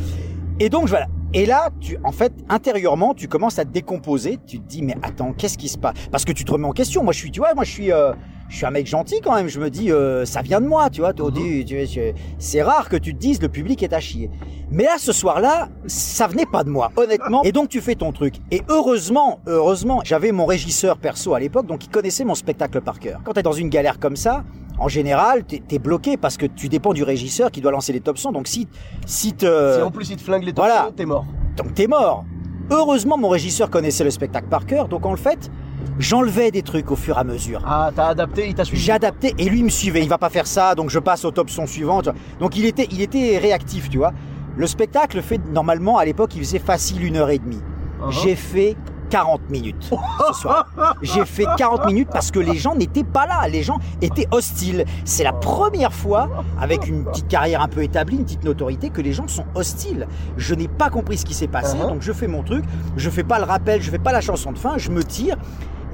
Et 0.61 0.69
donc 0.71 0.89
voilà. 0.89 1.07
Et 1.35 1.45
là, 1.45 1.69
tu, 1.81 1.99
en 2.05 2.13
fait, 2.13 2.33
intérieurement, 2.49 3.13
tu 3.15 3.29
commences 3.29 3.59
à 3.59 3.65
te 3.65 3.71
décomposer. 3.71 4.39
Tu 4.47 4.61
te 4.61 4.67
dis, 4.67 4.83
mais 4.83 4.95
attends, 5.03 5.33
qu'est-ce 5.37 5.59
qui 5.59 5.69
se 5.69 5.77
passe? 5.77 5.95
Parce 6.11 6.25
que 6.25 6.33
tu 6.33 6.45
te 6.45 6.53
remets 6.53 6.67
en 6.67 6.73
question. 6.73 7.05
Moi, 7.05 7.13
je 7.13 7.19
suis, 7.19 7.31
tu 7.31 7.41
vois, 7.41 7.53
moi, 7.55 7.65
je 7.65 7.71
suis, 7.71 7.93
euh, 7.93 8.13
je 8.49 8.57
suis 8.57 8.65
un 8.65 8.71
mec 8.71 8.87
gentil 8.87 9.21
quand 9.23 9.35
même. 9.35 9.47
Je 9.49 9.61
me 9.61 9.69
dis, 9.69 9.93
euh, 9.93 10.25
ça 10.25 10.41
vient 10.41 10.61
de 10.63 10.67
moi, 10.67 10.89
tu 10.89 11.01
vois. 11.03 11.13
Vois, 11.13 11.31
je- 11.35 12.13
c'est 12.39 12.63
rare 12.63 12.89
que 12.89 12.97
tu 12.97 13.13
te 13.15 13.19
dises, 13.19 13.43
le 13.43 13.51
public 13.51 13.83
est 13.83 13.93
à 13.93 14.01
chier. 14.01 14.31
Mais 14.71 14.85
là, 14.85 14.97
ce 14.99 15.13
soir-là, 15.13 15.69
ça 15.87 16.27
venait 16.29 16.47
pas 16.47 16.65
de 16.65 16.71
moi, 16.71 16.91
honnêtement. 16.97 17.43
Et 17.43 17.53
donc, 17.53 17.69
tu 17.69 17.83
fais 17.83 17.95
ton 17.95 18.11
truc. 18.13 18.37
Et 18.51 18.63
heureusement, 18.71 19.41
heureusement, 19.47 20.01
j'avais 20.05 20.33
mon 20.33 20.47
régisseur 20.47 20.97
perso 20.97 21.35
à 21.35 21.41
l'époque, 21.41 21.67
donc 21.67 21.85
il 21.85 21.89
connaissait 21.91 22.25
mon 22.25 22.35
spectacle 22.35 22.81
par 22.81 22.99
cœur. 23.01 23.21
Quand 23.25 23.35
t'es 23.35 23.43
dans 23.43 23.53
une 23.53 23.69
galère 23.69 23.99
comme 23.99 24.17
ça, 24.17 24.45
en 24.79 24.89
général, 24.89 25.45
t'es 25.45 25.63
es 25.71 25.79
bloqué 25.79 26.17
parce 26.17 26.37
que 26.37 26.47
tu 26.47 26.69
dépends 26.69 26.93
du 26.93 27.03
régisseur 27.03 27.51
qui 27.51 27.61
doit 27.61 27.73
lancer 27.73 27.93
les 27.93 28.01
top 28.01 28.19
sons. 28.19 28.33
Donc 28.33 28.47
si, 28.49 28.69
si 29.07 29.33
te, 29.33 29.77
Si 29.77 29.83
en 29.83 29.91
plus 29.91 30.11
il 30.11 30.17
te 30.17 30.23
flingue 30.23 30.45
les 30.45 30.53
voilà. 30.53 30.75
torsions, 30.77 30.93
t'es 30.97 31.07
mort. 31.07 31.27
donc 31.57 31.75
t'es 31.75 31.87
mort. 31.87 32.25
Heureusement, 32.71 33.17
mon 33.17 33.29
régisseur 33.31 33.71
connaissait 33.71 34.05
le 34.05 34.11
spectacle 34.11 34.47
par 34.49 34.67
cœur, 34.67 34.89
donc 34.89 35.07
en 35.07 35.17
fait, 35.17 35.51
j'enlevais 35.99 36.51
des 36.51 36.63
trucs 36.63 36.91
au 36.91 36.97
fur 36.97 37.17
et 37.17 37.21
à 37.21 37.25
mesure. 37.25 37.63
Ah, 37.67 37.91
t'as 37.95 38.09
adapté, 38.09 38.47
il 38.47 38.55
t'a 38.55 38.65
suivi. 38.65 38.83
J'ai 38.83 38.93
adapté 38.93 39.35
et 39.39 39.49
lui 39.49 39.61
il 39.61 39.65
me 39.65 39.71
suivait. 39.71 40.03
Il 40.03 40.09
va 40.09 40.19
pas 40.19 40.29
faire 40.29 40.47
ça, 40.47 40.75
donc 40.75 40.91
je 40.91 40.99
passe 40.99 41.25
au 41.25 41.31
top 41.31 41.49
son 41.51 41.67
suivant. 41.67 42.03
Donc 42.41 42.57
il 42.57 42.67
était, 42.67 42.87
il 42.93 43.01
était 43.01 43.39
réactif, 43.39 43.89
tu 43.89 43.99
vois. 43.99 44.13
Le 44.57 44.67
spectacle 44.67 45.23
fait 45.23 45.41
normalement 45.53 45.99
à 45.99 46.05
l'époque, 46.05 46.35
il 46.35 46.41
faisait 46.41 46.59
facile 46.59 47.05
une 47.05 47.17
heure 47.17 47.31
et 47.31 47.39
demie. 47.39 47.63
Uh-huh. 48.03 48.11
J'ai 48.23 48.35
fait 48.35 48.77
40 49.11 49.51
minutes 49.51 49.91
ce 50.29 50.41
soir. 50.41 50.67
J'ai 51.03 51.25
fait 51.25 51.47
40 51.57 51.87
minutes 51.87 52.09
parce 52.13 52.31
que 52.31 52.39
les 52.39 52.57
gens 52.57 52.75
n'étaient 52.75 53.05
pas 53.05 53.27
là. 53.27 53.49
Les 53.49 53.63
gens 53.63 53.79
étaient 54.03 54.27
hostiles. 54.31 54.85
C'est 55.05 55.25
la 55.25 55.33
première 55.33 55.93
fois, 55.93 56.29
avec 56.61 56.87
une 56.87 57.05
petite 57.05 57.29
carrière 57.29 57.63
un 57.63 57.69
peu 57.69 57.83
établie, 57.83 58.17
une 58.17 58.25
petite 58.25 58.45
notoriété, 58.45 58.91
que 58.91 59.01
les 59.01 59.13
gens 59.13 59.29
sont 59.29 59.45
hostiles. 59.55 60.07
Je 60.37 60.55
n'ai 60.55 60.69
pas 60.69 60.91
compris 60.91 61.17
ce 61.19 61.25
qui 61.25 61.35
s'est 61.35 61.47
passé, 61.49 61.77
Uh-huh. 61.79 61.89
donc 61.89 62.03
je 62.03 62.13
fais 62.13 62.27
mon 62.29 62.43
truc. 62.43 62.65
Je 62.97 63.11
fais 63.11 63.25
pas 63.25 63.39
le 63.39 63.45
rappel, 63.45 63.83
je 63.83 63.91
fais 63.91 63.99
pas 63.99 64.13
la 64.13 64.21
chanson 64.21 64.53
de 64.53 64.59
fin, 64.59 64.79
je 64.79 64.91
me 64.91 65.03
tire. 65.05 65.37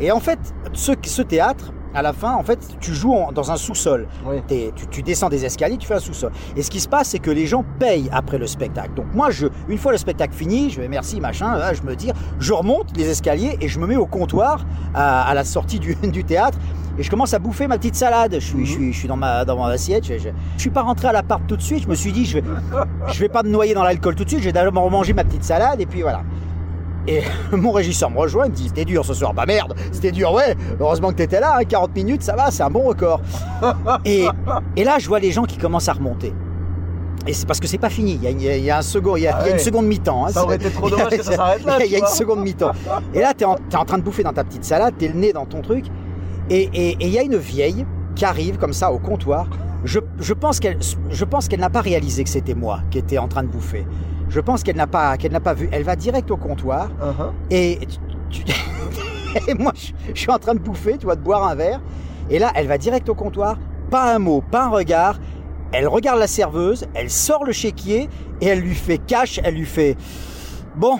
Et 0.00 0.11
en 0.12 0.20
fait, 0.20 0.38
ce, 0.72 0.93
ce 1.05 1.22
théâtre, 1.22 1.72
à 1.94 2.02
la 2.02 2.12
fin, 2.12 2.35
en 2.35 2.43
fait, 2.43 2.58
tu 2.81 2.93
joues 2.93 3.12
en- 3.14 3.32
dans 3.32 3.50
un 3.52 3.56
sous-sol. 3.56 4.06
Oui. 4.26 4.37
Tu, 4.49 4.87
tu 4.91 5.02
descends 5.02 5.29
des 5.29 5.44
escaliers, 5.44 5.76
tu 5.76 5.87
fais 5.87 5.94
un 5.94 6.00
sous-sol. 6.00 6.32
Et 6.56 6.62
ce 6.62 6.70
qui 6.70 6.81
se 6.81 6.88
passe, 6.88 7.08
c'est 7.11 7.19
que 7.19 7.31
les 7.31 7.46
gens 7.46 7.64
payent 7.79 8.08
après 8.12 8.38
le 8.38 8.46
spectacle. 8.46 8.94
Donc 8.94 9.06
moi, 9.14 9.31
je, 9.31 9.46
une 9.69 9.79
fois 9.79 9.93
le 9.93 9.99
spectacle 9.99 10.35
fini, 10.35 10.70
je 10.70 10.81
vais 10.81 10.88
merci, 10.88 11.20
machin, 11.20 11.56
là, 11.56 11.73
je 11.75 11.82
me 11.82 11.94
tire, 11.96 12.14
je 12.41 12.52
remonte 12.52 12.96
les 12.96 13.08
escaliers 13.08 13.56
et 13.61 13.69
je 13.69 13.79
me 13.79 13.87
mets 13.87 13.96
au 13.96 14.06
comptoir 14.06 14.64
à, 14.94 15.23
à 15.23 15.35
la 15.35 15.44
sortie 15.44 15.79
du, 15.79 15.94
du 16.02 16.25
théâtre 16.25 16.58
et 16.99 17.02
je 17.02 17.11
commence 17.11 17.35
à 17.35 17.38
bouffer 17.41 17.67
ma 17.67 17.76
petite 17.79 17.97
salade. 17.97 18.35
Je 18.35 18.38
suis, 18.44 18.67
je 18.67 18.70
suis, 18.73 18.93
je 18.93 18.99
suis 18.99 19.08
dans 19.08 19.17
ma, 19.17 19.44
dans 19.44 19.56
mon 19.56 19.64
assiette. 19.64 20.05
Je, 20.06 20.14
je, 20.19 20.29
je 20.56 20.61
suis 20.61 20.70
pas 20.70 20.82
rentré 20.82 21.08
à 21.08 21.12
l'appart 21.12 21.43
tout 21.47 21.56
de 21.56 21.62
suite. 21.62 21.82
Je 21.82 21.88
me 21.88 21.94
suis 21.97 22.12
dit, 22.12 22.25
je 22.25 22.38
vais, 22.38 22.44
je 23.12 23.19
vais 23.20 23.29
pas 23.29 23.43
me 23.43 23.49
noyer 23.50 23.75
dans 23.75 23.82
l'alcool 23.82 24.14
tout 24.14 24.23
de 24.25 24.29
suite. 24.29 24.40
Je 24.40 24.47
vais 24.47 24.52
d'abord 24.52 24.88
manger 24.90 25.12
ma 25.12 25.25
petite 25.25 25.43
salade 25.44 25.81
et 25.81 25.87
puis 25.87 26.02
voilà. 26.02 26.23
Et 27.06 27.22
mon 27.52 27.72
régisseur 27.72 28.10
me 28.10 28.18
rejoint, 28.18 28.46
il 28.46 28.50
me 28.52 28.56
dit 28.56 28.68
c'était 28.68 28.84
dur 28.84 29.04
ce 29.04 29.14
soir. 29.14 29.34
Bah 29.34 29.44
merde, 29.46 29.74
c'était 29.92 30.12
dur, 30.12 30.32
ouais. 30.32 30.56
Heureusement 30.80 31.10
que 31.10 31.16
t'étais 31.16 31.40
là, 31.40 31.56
hein, 31.60 31.64
40 31.64 31.94
minutes, 31.94 32.22
ça 32.22 32.34
va, 32.36 32.50
c'est 32.50 32.62
un 32.62 32.70
bon 32.70 32.82
record. 32.82 33.20
Et, 34.04 34.26
et 34.76 34.84
là, 34.84 34.98
je 34.98 35.06
vois 35.08 35.18
les 35.20 35.30
gens 35.32 35.44
qui 35.44 35.58
commencent 35.58 35.88
à 35.88 35.92
remonter. 35.94 36.32
Et 37.26 37.32
c'est 37.32 37.46
parce 37.46 37.58
que 37.60 37.66
c'est 37.66 37.78
pas 37.78 37.88
fini. 37.90 38.14
Il 38.14 38.22
y 38.22 38.26
a, 38.26 38.30
une- 38.30 38.40
il 38.40 38.64
y 38.64 38.70
a 38.70 38.78
un 38.78 38.82
second, 38.82 39.16
il 39.16 39.22
y 39.22 39.26
a, 39.26 39.36
Ah 39.36 39.42
il 39.44 39.48
y 39.48 39.50
a 39.50 39.52
une 39.54 39.58
seconde 39.62 39.86
mi-temps. 39.86 40.26
hein. 40.26 40.30
Ça 40.30 40.44
aurait 40.44 40.56
été 40.56 40.70
trop 40.70 40.90
dommage 40.90 41.08
que 41.10 41.22
ça 41.22 41.32
s'arrête 41.36 41.64
là, 41.64 41.76
Il 41.80 41.80
y 41.80 41.82
a- 41.82 41.86
il 41.86 41.92
y 41.92 41.96
a 41.96 41.98
tu 42.00 42.04
une 42.04 42.10
seconde 42.10 42.40
mi-temps. 42.40 42.72
Et 43.14 43.20
là, 43.20 43.32
t'es 43.34 43.44
en, 43.46 43.56
t'es 43.56 43.76
en 43.76 43.84
train 43.84 43.96
de 43.98 44.02
bouffer 44.02 44.22
dans 44.22 44.32
ta 44.34 44.44
petite 44.44 44.64
salade, 44.64 44.94
t'es 44.98 45.08
le 45.08 45.14
nez 45.14 45.32
dans 45.32 45.46
ton 45.46 45.62
truc. 45.62 45.86
Et 46.50 46.68
et- 46.74 46.90
et 47.00 47.06
il 47.06 47.08
y 47.10 47.18
a 47.18 47.22
une 47.22 47.36
vieille 47.36 47.86
qui 48.14 48.24
arrive 48.26 48.58
comme 48.58 48.72
ça 48.74 48.92
au 48.92 48.98
comptoir. 48.98 49.46
Je, 49.84 50.00
je 50.20 50.32
pense 50.34 50.60
qu'elle, 50.60 50.78
je 51.10 51.24
pense 51.24 51.48
qu'elle 51.48 51.60
n'a 51.60 51.70
pas 51.70 51.80
réalisé 51.82 52.24
que 52.24 52.30
c'était 52.30 52.54
moi 52.54 52.80
qui 52.90 52.98
étais 52.98 53.16
en 53.18 53.28
train 53.28 53.42
de 53.42 53.48
bouffer. 53.48 53.86
Je 54.34 54.40
pense 54.40 54.64
qu'elle 54.64 54.75
n'a 54.75 54.88
pas, 54.88 55.16
qu'elle 55.16 55.31
n'a 55.31 55.38
pas 55.38 55.54
vu. 55.54 55.69
Elle 55.70 55.84
va 55.84 55.94
direct 55.94 56.28
au 56.32 56.36
comptoir. 56.36 56.88
Uh-huh. 57.00 57.30
Et, 57.50 57.78
tu- 58.30 58.42
tu- 58.44 58.52
et 59.49 59.54
moi, 59.54 59.70
je, 59.76 59.92
je 60.12 60.18
suis 60.20 60.30
en 60.32 60.40
train 60.40 60.54
de 60.54 60.59
bouffer, 60.59 60.99
tu 60.99 61.04
vois, 61.04 61.14
de 61.14 61.20
boire 61.20 61.47
un 61.47 61.54
verre. 61.54 61.80
Et 62.30 62.40
là, 62.40 62.50
elle 62.56 62.66
va 62.66 62.76
direct 62.76 63.09
au 63.09 63.14
comptoir, 63.14 63.56
pas 63.92 64.12
un 64.12 64.18
mot, 64.18 64.42
pas 64.50 64.64
un 64.64 64.70
regard. 64.70 65.20
Elle 65.70 65.87
regarde 65.87 66.18
la 66.18 66.26
serveuse, 66.26 66.85
elle 66.94 67.11
sort 67.11 67.44
le 67.44 67.52
chéquier 67.52 68.09
et 68.40 68.47
elle 68.47 68.59
lui 68.59 68.75
fait 68.75 68.99
cash, 68.99 69.38
elle 69.44 69.54
lui 69.54 69.66
fait 69.66 69.97
Bon, 70.75 70.99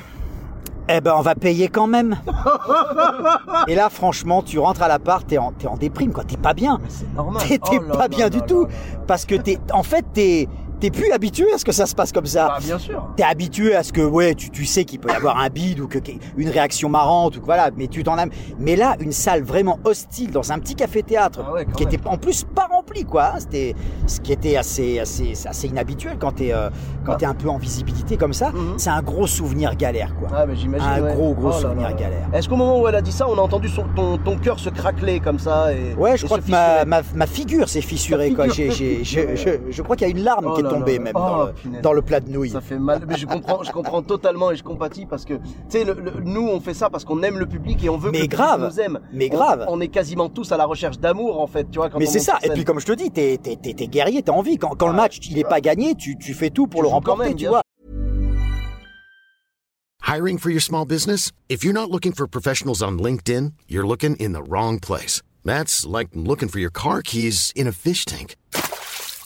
eh 0.88 1.00
ben 1.00 1.14
on 1.16 1.23
va 1.23 1.35
payer 1.35 1.66
quand 1.66 1.88
même. 1.88 2.16
et 3.66 3.75
là, 3.75 3.88
franchement, 3.90 4.42
tu 4.42 4.61
rentres 4.61 4.82
à 4.82 4.88
l'appart, 4.88 5.26
t'es 5.26 5.38
en, 5.38 5.50
t'es 5.50 5.66
en 5.66 5.76
déprime, 5.76 6.12
quoi, 6.12 6.23
t'es 6.23 6.37
pas 6.37 6.54
bien. 6.54 6.78
Mais 6.80 6.88
c'est 6.88 7.12
normal. 7.14 7.42
T'es 7.49 7.59
Oh 7.73 7.80
pas 7.92 7.99
là 7.99 8.09
bien 8.09 8.26
là 8.26 8.30
du 8.30 8.38
là 8.38 8.44
tout. 8.44 8.68
Parce 9.09 9.25
que 9.25 9.35
t'es, 9.35 9.59
en 9.73 9.82
fait, 9.82 10.04
t'es, 10.12 10.49
t'es 10.81 10.90
plus 10.90 11.11
habitué 11.12 11.47
à 11.54 11.59
ce 11.59 11.64
que 11.64 11.73
ça 11.73 11.87
se 11.87 11.95
passe 11.95 12.12
comme 12.12 12.26
ça 12.26 12.49
Bah, 12.49 12.59
bien 12.62 12.78
sûr. 12.78 13.02
t'es 13.16 13.23
habitué 13.23 13.75
à 13.75 13.83
ce 13.83 13.93
que 13.93 14.00
ouais 14.02 14.35
tu, 14.35 14.50
tu 14.50 14.64
sais 14.66 14.85
qu'il 14.85 14.99
peut 15.00 15.09
y 15.11 15.14
avoir 15.14 15.38
un 15.38 15.49
bide 15.49 15.81
ou 15.81 15.88
que 15.88 15.99
une 16.37 16.49
réaction 16.50 16.88
marrante 16.88 17.37
ou 17.37 17.40
que 17.40 17.45
voilà 17.47 17.71
mais 17.76 17.87
tu 17.87 18.02
t'en 18.04 18.19
as 18.19 18.26
mais 18.59 18.76
là 18.76 18.97
une 19.00 19.12
salle 19.12 19.43
vraiment 19.43 19.78
hostile 19.85 20.31
dans 20.31 20.52
un 20.52 20.59
petit 20.59 20.75
café 20.75 21.02
théâtre 21.02 21.40
Ah 21.49 21.52
ouais, 21.52 21.66
qui 21.76 21.85
même. 21.85 21.95
était 21.95 22.07
en 22.07 22.16
plus 22.19 22.45
pas 22.45 22.66
rempli 22.71 23.04
quoi 23.04 23.33
hein. 23.35 23.38
c'était 23.38 23.75
ce 24.07 24.21
qui 24.21 24.33
était 24.33 24.57
assez 24.57 24.99
assez 24.99 25.33
assez 25.47 25.69
inhabituel 25.69 26.16
quand 26.19 26.33
t'es 26.33 26.52
euh, 26.52 26.69
quand 27.04 27.12
Ah. 27.12 27.16
t'es 27.16 27.26
un 27.26 27.35
peu 27.35 27.49
en 27.49 27.59
visibilité 27.59 28.16
comme 28.16 28.33
ça 28.35 28.50
Mhm. 28.50 28.75
c'est 28.78 28.90
un 28.90 29.02
gros 29.02 29.26
souvenir 29.26 29.75
galère 29.76 30.14
quoi 30.16 30.28
Ah, 30.35 30.47
mais 30.47 30.57
j'imagine. 30.57 30.87
un 30.88 31.02
ouais. 31.02 31.14
gros 31.14 31.35
gros 31.35 31.49
Oh 31.49 31.52
là 31.52 31.61
souvenir 31.61 31.88
là. 31.88 31.93
galère 31.95 32.28
Est-ce 32.33 32.49
qu'au 32.49 32.57
moment 32.57 32.81
où 32.81 32.88
elle 32.88 32.95
a 32.97 33.02
dit 33.02 33.12
ça, 33.12 33.28
on 33.28 33.37
a 33.38 33.40
entendu 33.40 33.69
son, 33.69 33.85
ton, 33.95 34.19
ton 34.19 34.37
cœur 34.37 34.59
se 34.59 34.69
craqueler 34.71 35.21
comme 35.21 35.38
ça 35.38 35.73
et, 35.73 35.95
Ouais, 35.95 36.16
je 36.16 36.25
et 36.25 36.26
crois 36.26 36.38
que 36.40 36.50
ma, 36.50 36.85
ma, 36.85 37.02
ma 37.14 37.26
figure 37.26 37.69
s'est 37.69 37.81
fissurée. 37.81 38.33
Quoi. 38.33 38.49
J'ai, 38.49 38.71
j'ai, 38.71 39.04
je, 39.04 39.21
je, 39.37 39.50
je 39.71 39.83
crois 39.83 39.95
qu'il 39.97 40.09
y 40.09 40.11
a 40.11 40.14
une 40.14 40.23
larme 40.25 40.47
Oh 40.49 40.54
qui 40.54 40.62
est 40.66 40.71
là 40.73 40.78
tombée 40.78 40.99
là. 40.99 41.04
même 41.04 41.12
Oh, 41.16 41.18
dans, 41.18 41.47
le, 41.47 41.80
dans 41.83 41.92
le 41.92 42.02
plat 42.02 42.21
de 42.21 42.30
nouilles. 42.30 42.50
Ça 42.50 42.61
fait 42.61 42.78
mal, 42.78 43.02
mais 43.06 43.16
je 43.16 43.26
comprends, 43.26 43.62
je 43.62 43.73
comprends 43.73 44.02
totalement 44.02 44.50
et 44.50 44.56
je 44.56 44.62
compatis 44.62 45.06
parce 45.06 45.25
que, 45.25 45.35
tu 45.35 45.40
sais, 45.68 45.85
nous 46.25 46.49
on 46.49 46.61
fait 46.61 46.75
ça 46.75 46.90
parce 46.90 47.04
qu'on 47.04 47.23
aime 47.23 47.38
le 47.38 47.47
public 47.47 47.83
et 47.85 47.88
on 47.88 47.97
veut 47.97 48.11
Mais 48.11 48.18
que 48.18 48.23
le 48.25 48.28
public 48.28 48.38
grave. 48.38 48.61
nous 48.64 48.80
aime. 48.80 49.00
Mais 49.12 49.28
On- 49.33 49.37
grave. 49.37 49.66
On, 49.68 49.80
est 49.80 49.88
quasiment 49.88 50.28
tous 50.28 50.50
à 50.52 50.56
la 50.56 50.64
recherche 50.66 50.99
d'amour 50.99 51.40
en 51.40 51.47
fait, 51.47 51.71
tu 51.71 51.78
vois. 51.78 51.90
Quand 51.90 51.99
Mais 51.99 52.06
c'est 52.06 52.18
ça. 52.21 52.38
Et 52.42 52.50
puis 52.50 52.64
comme 52.64 52.80
je 52.80 52.87
te 52.87 52.92
dis, 52.92 53.11
t'es, 53.11 53.38
t'es, 53.42 53.56
t'es, 53.56 53.75
t'es 53.75 53.87
guerrier, 53.87 54.23
t'as 54.23 54.33
envie. 54.33 54.56
Quand, 54.59 54.75
quand 54.76 54.88
le 54.88 54.94
match 54.94 55.18
il 55.30 55.38
est 55.38 55.44
pas 55.49 55.61
gagné, 55.61 55.94
tu, 55.94 56.16
tu 56.18 56.35
fais 56.35 56.50
tout 56.50 56.66
pour 56.66 56.80
Tu 56.80 56.87
le 56.87 56.92
remporter, 56.92 57.25
même, 57.28 57.37
tu 57.37 57.47
vois. 57.47 57.61
Hiring 60.06 60.38
for 60.38 60.50
your 60.50 60.61
small 60.61 60.85
business? 60.85 61.33
If 61.49 61.64
you're 61.64 61.73
not 61.75 61.90
looking 61.90 62.12
for 62.12 62.26
professionals 62.26 62.83
on 62.83 62.99
LinkedIn, 62.99 63.52
you're 63.68 63.87
looking 63.87 64.16
in 64.16 64.33
the 64.33 64.42
wrong 64.42 64.78
place. 64.78 65.23
That's 65.44 65.87
like 65.87 66.09
looking 66.14 66.49
for 66.49 66.59
your 66.59 66.71
car 66.71 67.02
keys 67.02 67.52
in 67.56 67.66
a 67.66 67.73
fish 67.73 68.04
tank. 68.04 68.37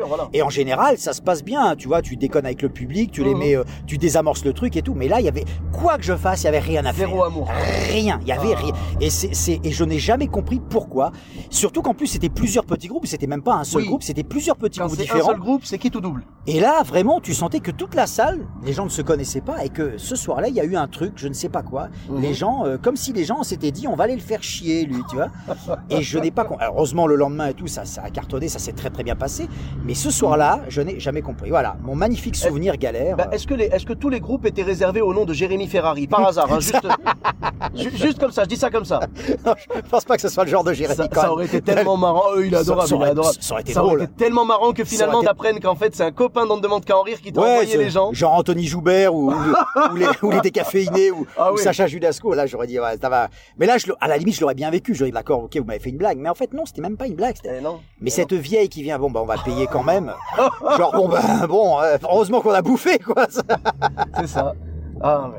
Voilà. 0.00 0.30
Et 0.32 0.40
en 0.40 0.48
général, 0.48 0.96
ça 0.96 1.12
se 1.12 1.20
passe 1.20 1.44
bien. 1.44 1.76
Tu 1.76 1.86
vois, 1.86 2.00
tu 2.00 2.16
déconnes 2.16 2.46
avec 2.46 2.62
le 2.62 2.70
public, 2.70 3.10
tu 3.12 3.22
les 3.22 3.34
Mhm. 3.34 3.38
mets, 3.38 3.54
euh, 3.56 3.64
tu 3.86 3.98
désamorces 3.98 4.42
le 4.42 4.54
truc 4.54 4.74
et 4.78 4.80
tout. 4.80 4.94
Mais 4.94 5.06
là, 5.06 5.20
il 5.20 5.26
y 5.26 5.28
avait 5.28 5.44
quoi 5.70 5.98
que 5.98 6.02
je 6.02 6.16
fasse, 6.16 6.40
il 6.42 6.44
y 6.44 6.48
avait 6.48 6.60
rien 6.60 6.80
à 6.86 6.94
faire. 6.94 7.08
Zéro 7.10 7.24
amour. 7.24 7.50
Rien, 7.90 8.18
il 8.22 8.28
y 8.28 8.32
avait 8.32 8.54
Ah. 8.54 8.58
rien. 8.58 8.72
Et 9.02 9.10
c'est, 9.10 9.34
c'est- 9.34 9.60
et 9.62 9.70
je 9.70 9.84
n'ai 9.84 9.98
jamais 9.98 10.28
compris 10.28 10.60
pourquoi. 10.70 11.12
Surtout 11.50 11.82
qu'en 11.82 11.92
plus, 11.92 12.06
c'était 12.06 12.30
plusieurs 12.30 12.64
petits 12.64 12.88
groupes. 12.88 13.06
C'était 13.06 13.26
même 13.26 13.42
pas 13.42 13.52
un 13.56 13.64
seul 13.64 13.82
Oui. 13.82 13.88
groupe, 13.88 14.02
c'était 14.02 14.22
plusieurs 14.22 14.56
petits 14.56 14.78
Quand 14.78 14.86
groupes 14.86 14.96
c'est 14.96 15.10
un 15.10 15.14
différents. 15.14 15.28
seul 15.32 15.40
groupe, 15.40 15.62
c'est 15.66 15.76
qui 15.76 15.90
tout 15.90 16.00
double 16.00 16.24
Et 16.46 16.58
là, 16.58 16.82
vraiment, 16.82 17.20
tu 17.20 17.34
sentais 17.34 17.60
que 17.60 17.70
toute 17.70 17.94
la 17.94 18.06
salle, 18.06 18.40
les 18.64 18.72
gens 18.72 18.84
ne 18.84 18.88
se 18.90 19.02
connaissaient 19.02 19.42
pas 19.42 19.62
et 19.64 19.68
que 19.68 19.96
ce 19.98 20.16
soir-là, 20.16 20.48
il 20.48 20.54
y 20.54 20.60
a 20.60 20.64
eu 20.64 20.74
un 20.74 20.88
truc, 20.88 21.12
je 21.16 21.28
ne 21.28 21.34
sais 21.34 21.48
pas 21.50 21.62
quoi. 21.62 21.88
Mhm. 22.08 22.20
Les 22.20 22.32
gens, 22.34 22.64
euh, 22.64 22.78
comme 22.78 22.96
si 22.96 23.12
les 23.12 23.24
gens 23.24 23.42
s'étaient 23.44 23.70
dit, 23.70 23.86
on 23.86 23.94
va 23.94 24.04
aller 24.04 24.16
le 24.16 24.20
faire 24.22 24.42
chier, 24.42 24.84
lui, 24.86 25.02
tu 25.10 25.16
vois. 25.16 25.28
Et 25.90 26.02
je 26.02 26.18
n'ai 26.18 26.30
pas 26.30 26.44
compris. 26.44 26.64
Alors, 26.64 26.76
heureusement, 26.78 27.06
le 27.06 27.14
lendemain 27.14 27.48
et 27.48 27.54
tout, 27.54 27.66
ça, 27.68 27.84
ça 27.84 28.02
a 28.02 28.10
cartonné, 28.10 28.48
ça 28.48 28.58
s'est 28.58 28.72
très 28.72 28.88
très 28.90 29.04
bien 29.04 29.14
passé. 29.14 29.46
Mais 29.84 29.94
ce 29.94 30.10
soir-là, 30.10 30.60
je 30.68 30.80
n'ai 30.80 31.00
jamais 31.00 31.22
compris. 31.22 31.50
Voilà, 31.50 31.76
mon 31.82 31.94
magnifique 31.96 32.36
souvenir 32.36 32.76
galère. 32.76 33.16
Bah, 33.16 33.28
est-ce 33.32 33.46
que, 33.46 33.54
les, 33.54 33.64
est-ce 33.64 33.84
que 33.84 33.92
tous 33.92 34.08
les 34.10 34.20
groupes 34.20 34.46
étaient 34.46 34.62
réservés 34.62 35.00
au 35.00 35.12
nom 35.12 35.24
de 35.24 35.32
Jérémy 35.32 35.66
Ferrari? 35.66 36.06
Par 36.06 36.24
hasard, 36.28 36.52
hein, 36.52 36.60
juste, 36.60 36.76
ju- 37.74 37.90
juste 37.96 38.18
comme 38.20 38.30
ça, 38.30 38.44
je 38.44 38.48
dis 38.48 38.56
ça 38.56 38.70
comme 38.70 38.84
ça. 38.84 39.00
Non, 39.44 39.54
je 39.56 39.80
pense 39.90 40.04
pas 40.04 40.14
que 40.16 40.22
ce 40.22 40.28
soit 40.28 40.44
le 40.44 40.50
genre 40.50 40.62
de 40.62 40.72
Jérémy 40.72 40.96
Ça, 40.96 41.08
quand 41.08 41.20
ça 41.22 41.32
aurait 41.32 41.46
été 41.46 41.60
tellement 41.60 41.96
marrant. 41.96 42.22
Euh, 42.36 42.46
il 42.46 42.52
est 42.52 42.56
Ça- 42.56 42.60
adorable, 42.60 42.88
ça 42.88 42.94
il 42.94 42.98
est 42.98 43.00
aurait- 43.02 43.10
adorable. 43.10 43.36
ça 43.40 43.52
aurait 43.54 43.62
été 43.62 43.76
aurait 43.78 43.86
drôle. 43.88 44.02
été 44.02 44.12
tellement 44.12 44.44
marrant 44.44 44.72
que 44.72 44.84
finalement 44.84 45.18
été- 45.18 45.26
t'apprennes 45.26 45.58
qu'en 45.60 45.74
fait 45.74 45.94
c'est 45.96 46.04
un 46.04 46.12
copain 46.12 46.46
dont 46.46 46.54
on 46.54 46.56
ne 46.58 46.62
demande 46.62 46.84
qu'à 46.84 46.96
en 46.96 47.02
rire 47.02 47.20
qui 47.20 47.32
t'a 47.32 47.40
Ouais, 47.40 47.50
envoyé 47.50 47.76
les 47.76 47.90
gens. 47.90 48.12
Genre 48.12 48.32
Anthony 48.34 48.66
Joubert 48.66 49.14
ou, 49.14 49.32
ou, 49.32 49.94
les, 49.96 50.06
ou 50.22 50.30
les 50.30 50.40
décaféinés 50.40 51.10
ou, 51.10 51.26
Ah 51.36 51.50
ou 51.52 51.56
oui. 51.56 51.62
Sacha 51.62 51.86
Judasco. 51.88 52.34
Là, 52.34 52.46
j'aurais 52.46 52.66
dit, 52.68 52.78
ouais, 52.78 52.96
ça 53.00 53.08
va. 53.08 53.28
Mais 53.58 53.66
là, 53.66 53.78
je, 53.78 53.90
à 54.00 54.06
la 54.08 54.16
limite, 54.16 54.36
je 54.36 54.40
l'aurais 54.42 54.54
bien 54.54 54.70
vécu. 54.70 54.94
J'aurais 54.94 55.10
dit, 55.10 55.14
d'accord, 55.14 55.42
ok, 55.44 55.56
vous 55.56 55.64
m'avez 55.64 55.80
fait 55.80 55.90
une 55.90 55.96
blague. 55.96 56.18
Mais 56.18 56.28
en 56.28 56.34
fait, 56.34 56.52
non, 56.52 56.64
c'était 56.66 56.82
même 56.82 56.96
pas 56.96 57.06
une 57.06 57.14
blague. 57.16 57.36
Eh. 57.44 57.48
Mais 58.00 58.10
cette 58.10 58.32
vieille 58.32 58.68
qui 58.68 58.82
vient, 58.82 58.98
bon, 58.98 59.10
bah, 59.10 59.20
on 59.22 59.26
va 59.26 59.36
payer 59.38 59.66
quand 59.72 59.82
même. 59.82 60.12
Genre, 60.76 60.92
bon, 60.92 61.08
bah, 61.08 61.46
bon, 61.48 61.78
heureusement 62.02 62.40
qu'on 62.40 62.52
a 62.52 62.62
bouffé, 62.62 62.98
quoi. 62.98 63.26
C'est 64.18 64.26
ça. 64.26 64.54
Ah, 65.00 65.30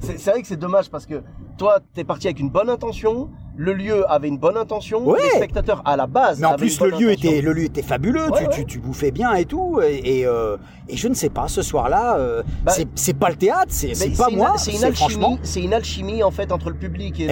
c'est 0.00 0.30
vrai 0.30 0.42
que 0.42 0.48
c'est 0.48 0.56
dommage 0.56 0.90
parce 0.90 1.06
que 1.06 1.22
toi, 1.56 1.78
t'es 1.94 2.04
parti 2.04 2.26
avec 2.26 2.40
une 2.40 2.50
bonne 2.50 2.68
intention, 2.68 3.30
le 3.56 3.72
lieu 3.72 4.04
avait 4.10 4.28
une 4.28 4.38
bonne 4.38 4.56
intention, 4.56 5.06
Ouais. 5.06 5.18
les 5.22 5.36
spectateurs 5.38 5.82
à 5.84 5.96
la 5.96 6.06
base. 6.06 6.38
Mais 6.40 6.46
en 6.46 6.56
plus, 6.56 6.80
le 6.80 6.90
lieu 6.90 7.08
intention. 7.10 7.30
était, 7.30 7.40
le 7.40 7.52
lieu 7.52 7.64
était 7.64 7.82
fabuleux. 7.82 8.24
Ouais, 8.30 8.38
tu, 8.38 8.44
ouais. 8.44 8.50
Tu, 8.50 8.66
tu 8.66 8.78
bouffais 8.78 9.10
bien 9.10 9.32
et 9.34 9.44
tout. 9.46 9.80
Et, 9.82 10.20
et, 10.20 10.26
euh, 10.26 10.56
et 10.88 10.96
je 10.96 11.08
ne 11.08 11.14
sais 11.14 11.28
pas, 11.30 11.48
ce 11.48 11.62
soir-là, 11.62 12.16
euh, 12.18 12.42
Bah, 12.64 12.72
c'est- 12.94 13.14
pas 13.14 13.28
le 13.30 13.36
théâtre, 13.36 13.68
c'est 13.70 13.92
pas 14.16 14.28
moi. 14.30 14.54
C'est 14.58 14.72
une 14.72 14.94
franchement. 14.94 15.38
une 15.56 15.72
alchimie 15.74 16.22
en 16.22 16.30
fait 16.30 16.52
entre 16.52 16.68
le 16.70 16.76
public 16.76 17.18
et 17.20 17.28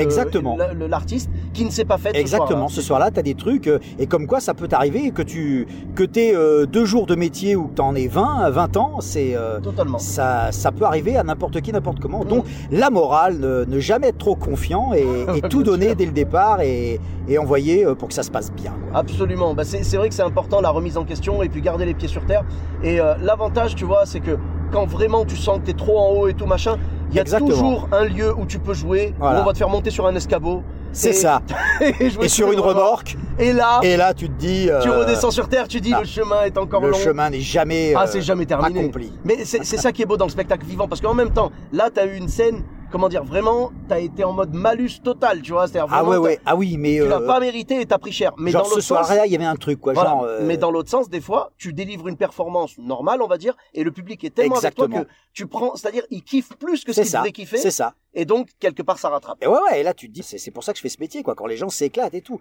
l'artiste 0.88 1.31
qui 1.52 1.64
ne 1.64 1.71
s'est 1.71 1.85
pas 1.85 1.99
faite. 1.99 2.16
Exactement. 2.16 2.69
Ce 2.69 2.81
soir-là, 2.83 3.11
tu 3.11 3.19
as 3.19 3.23
des 3.23 3.35
trucs 3.35 3.66
euh, 3.69 3.78
et 3.99 4.07
comme 4.07 4.26
quoi 4.26 4.40
ça 4.40 4.54
peut 4.54 4.69
t'arriver 4.69 5.11
que 5.11 5.23
tu 5.23 5.66
que 5.95 6.02
t'aies 6.02 6.35
euh, 6.35 6.66
deux 6.66 6.85
jours 6.85 7.07
de 7.07 7.14
métier 7.14 7.54
ou 7.57 7.66
que 7.69 7.75
t'en 7.75 7.95
aies 7.95 8.09
20, 8.09 8.50
20 8.50 8.76
ans, 8.76 9.00
c'est 9.00 9.37
Totalement. 9.62 9.99
ça 9.99 10.50
ça 10.52 10.73
peut 10.73 10.85
arriver 10.85 11.16
à 11.16 11.23
n'importe 11.23 11.61
qui, 11.61 11.73
n'importe 11.73 12.00
comment. 12.00 12.25
Donc 12.25 12.45
la 12.71 12.90
morale, 12.90 13.38
ne, 13.38 13.64
ne 13.66 13.78
jamais 13.78 14.09
être 14.09 14.19
trop 14.19 14.35
confiant 14.37 14.93
et, 14.95 15.04
et 15.37 15.40
tout 15.49 15.62
donner 15.62 15.95
dès 15.95 16.07
le 16.07 16.12
départ 16.14 16.61
et, 16.62 16.99
et 17.28 17.38
envoyer 17.38 17.85
euh, 17.85 17.94
pour 17.94 18.09
que 18.09 18.14
ça 18.14 18.23
se 18.23 18.30
passe 18.30 18.50
bien. 18.52 18.73
quoi. 18.90 19.00
Absolument. 19.00 19.54
Bah, 19.54 19.64
c'est 19.64 19.97
vrai 19.97 20.09
que 20.09 20.14
c'est 20.14 20.23
important 20.23 20.61
la 20.61 20.71
remise 20.71 20.97
en 20.97 21.04
question 21.04 21.42
et 21.42 21.49
puis 21.49 21.61
garder 21.61 21.85
les 21.85 21.94
pieds 21.94 22.09
sur 22.09 22.25
terre. 22.25 22.44
Et 22.83 23.00
euh, 23.00 23.14
l'avantage, 23.21 23.75
tu 23.75 23.85
vois, 23.85 24.06
c'est 24.06 24.21
que 24.21 24.38
quand 24.73 24.87
vraiment 24.87 25.25
tu 25.25 25.37
sens 25.37 25.59
que 25.59 25.64
t'es 25.66 25.73
trop 25.75 25.99
en 25.99 26.09
haut 26.11 26.28
et 26.28 26.35
tout 26.35 26.47
machin, 26.47 26.78
il 27.11 27.16
y 27.16 27.18
a 27.18 27.23
Exactement. 27.23 27.50
toujours 27.50 27.88
un 27.92 28.04
lieu 28.04 28.35
où 28.37 28.44
tu 28.47 28.59
peux 28.59 28.75
jouer, 28.75 29.14
Voilà. 29.18 29.38
où 29.38 29.42
on 29.42 29.44
va 29.44 29.52
te 29.52 29.59
faire 29.59 29.68
monter 29.68 29.90
sur 29.90 30.06
un 30.06 30.14
escabeau. 30.16 30.62
C'est 30.92 31.12
ça. 31.12 31.42
et, 32.00 32.28
sur 32.28 32.52
une 32.52 32.61
remorque. 32.61 33.16
Et 33.38 33.52
là, 33.52 33.80
Et 33.83 33.97
là, 33.97 34.14
tu 34.14 34.28
te 34.28 34.35
dis. 34.35 34.68
tu 34.80 34.88
euh, 34.88 35.00
redescends 35.00 35.33
sur 35.33 35.49
terre, 35.49 35.66
tu 35.66 35.80
dis 35.80 35.92
ah, 35.94 36.00
le 36.00 36.06
chemin 36.06 36.42
est 36.44 36.56
encore 36.56 36.83
Le 36.83 36.90
long. 36.90 36.97
chemin 36.99 37.30
n'est 37.30 37.40
jamais. 37.40 37.94
Ah, 37.97 38.06
c'est 38.06 38.21
jamais 38.23 38.47
terminé. 38.47 38.78
accompli. 38.80 39.12
Mais 39.25 39.44
c'est 39.44 39.64
ça 39.64 39.90
qui 39.90 40.02
est 40.02 40.06
beau 40.06 40.16
dans 40.16 40.26
le 40.26 40.30
spectacle 40.30 40.64
vivant, 40.64 40.87
parce 40.87 41.00
qu'en 41.00 41.14
même 41.14 41.30
temps, 41.30 41.50
là, 41.73 41.88
t'as 41.92 42.06
eu 42.06 42.14
une 42.16 42.28
scène, 42.28 42.62
comment 42.94 43.08
dire, 43.08 43.24
vraiment, 43.24 43.72
t'as 43.88 43.98
été 43.98 44.22
en 44.22 44.32
mode 44.32 44.54
malus 44.54 45.00
total, 45.02 45.42
tu 45.42 45.50
vois. 45.50 45.66
C'est-à-dire 45.66 45.92
Ah 45.92 46.04
vraiment, 46.04 46.22
ouais. 46.22 46.38
Ah 46.46 46.54
oui, 46.54 46.76
mais. 46.78 46.98
Tu 47.00 47.08
l'as 47.08 47.20
euh, 47.20 47.26
pas 47.26 47.40
mérité 47.40 47.80
et 47.80 47.86
t'as 47.86 47.98
pris 47.98 48.12
cher. 48.12 48.32
Mais 48.38 48.52
genre 48.52 48.62
dans 48.62 48.68
ce 48.76 48.80
soir-là, 48.80 49.26
il 49.26 49.32
y 49.32 49.34
avait 49.34 49.44
un 49.44 49.56
truc 49.56 49.80
quoi. 49.80 49.94
voilà. 49.94 50.10
Genre. 50.10 50.22
euh, 50.22 50.40
Mais 50.44 50.56
dans 50.56 50.70
l'autre 50.70 50.88
sens, 50.90 51.08
des 51.10 51.20
fois, 51.20 51.50
tu 51.58 51.72
délivres 51.72 52.06
une 52.06 52.16
performance 52.16 52.78
normale, 52.78 53.20
on 53.20 53.26
va 53.26 53.36
dire, 53.36 53.56
et 53.74 53.82
le 53.82 53.90
public 53.90 54.22
est 54.22 54.30
tellement 54.30 54.54
Exactement. 54.54 54.84
avec 54.96 55.06
toi 55.08 55.14
que 55.16 55.32
tu 55.32 55.48
prends, 55.48 55.74
c'est-à-dire, 55.74 56.04
il 56.10 56.22
kiffe 56.22 56.50
plus 56.56 56.84
que 56.84 56.92
ce 56.92 57.02
C'est 57.02 57.08
qu'il 57.08 57.16
devrait 57.18 57.32
kiffer, 57.32 57.56
C'est 57.58 57.72
ça. 57.72 57.94
et 58.14 58.24
donc 58.24 58.50
quelque 58.60 58.82
part 58.82 59.00
ça 59.00 59.08
rattrape. 59.08 59.38
Et 59.42 59.48
ouais, 59.48 59.58
ouais, 59.70 59.80
et 59.80 59.82
là 59.82 59.92
tu 59.92 60.06
te 60.08 60.12
dis, 60.12 60.22
c'est 60.22 60.38
c'est 60.38 60.52
pour 60.52 60.62
ça 60.62 60.70
que 60.72 60.76
je 60.78 60.82
fais 60.82 60.88
ce 60.88 61.00
métier, 61.00 61.24
quoi, 61.24 61.34
quand 61.34 61.46
les 61.46 61.56
gens 61.56 61.68
s'éclatent 61.70 62.14
et 62.14 62.22
tout. 62.22 62.38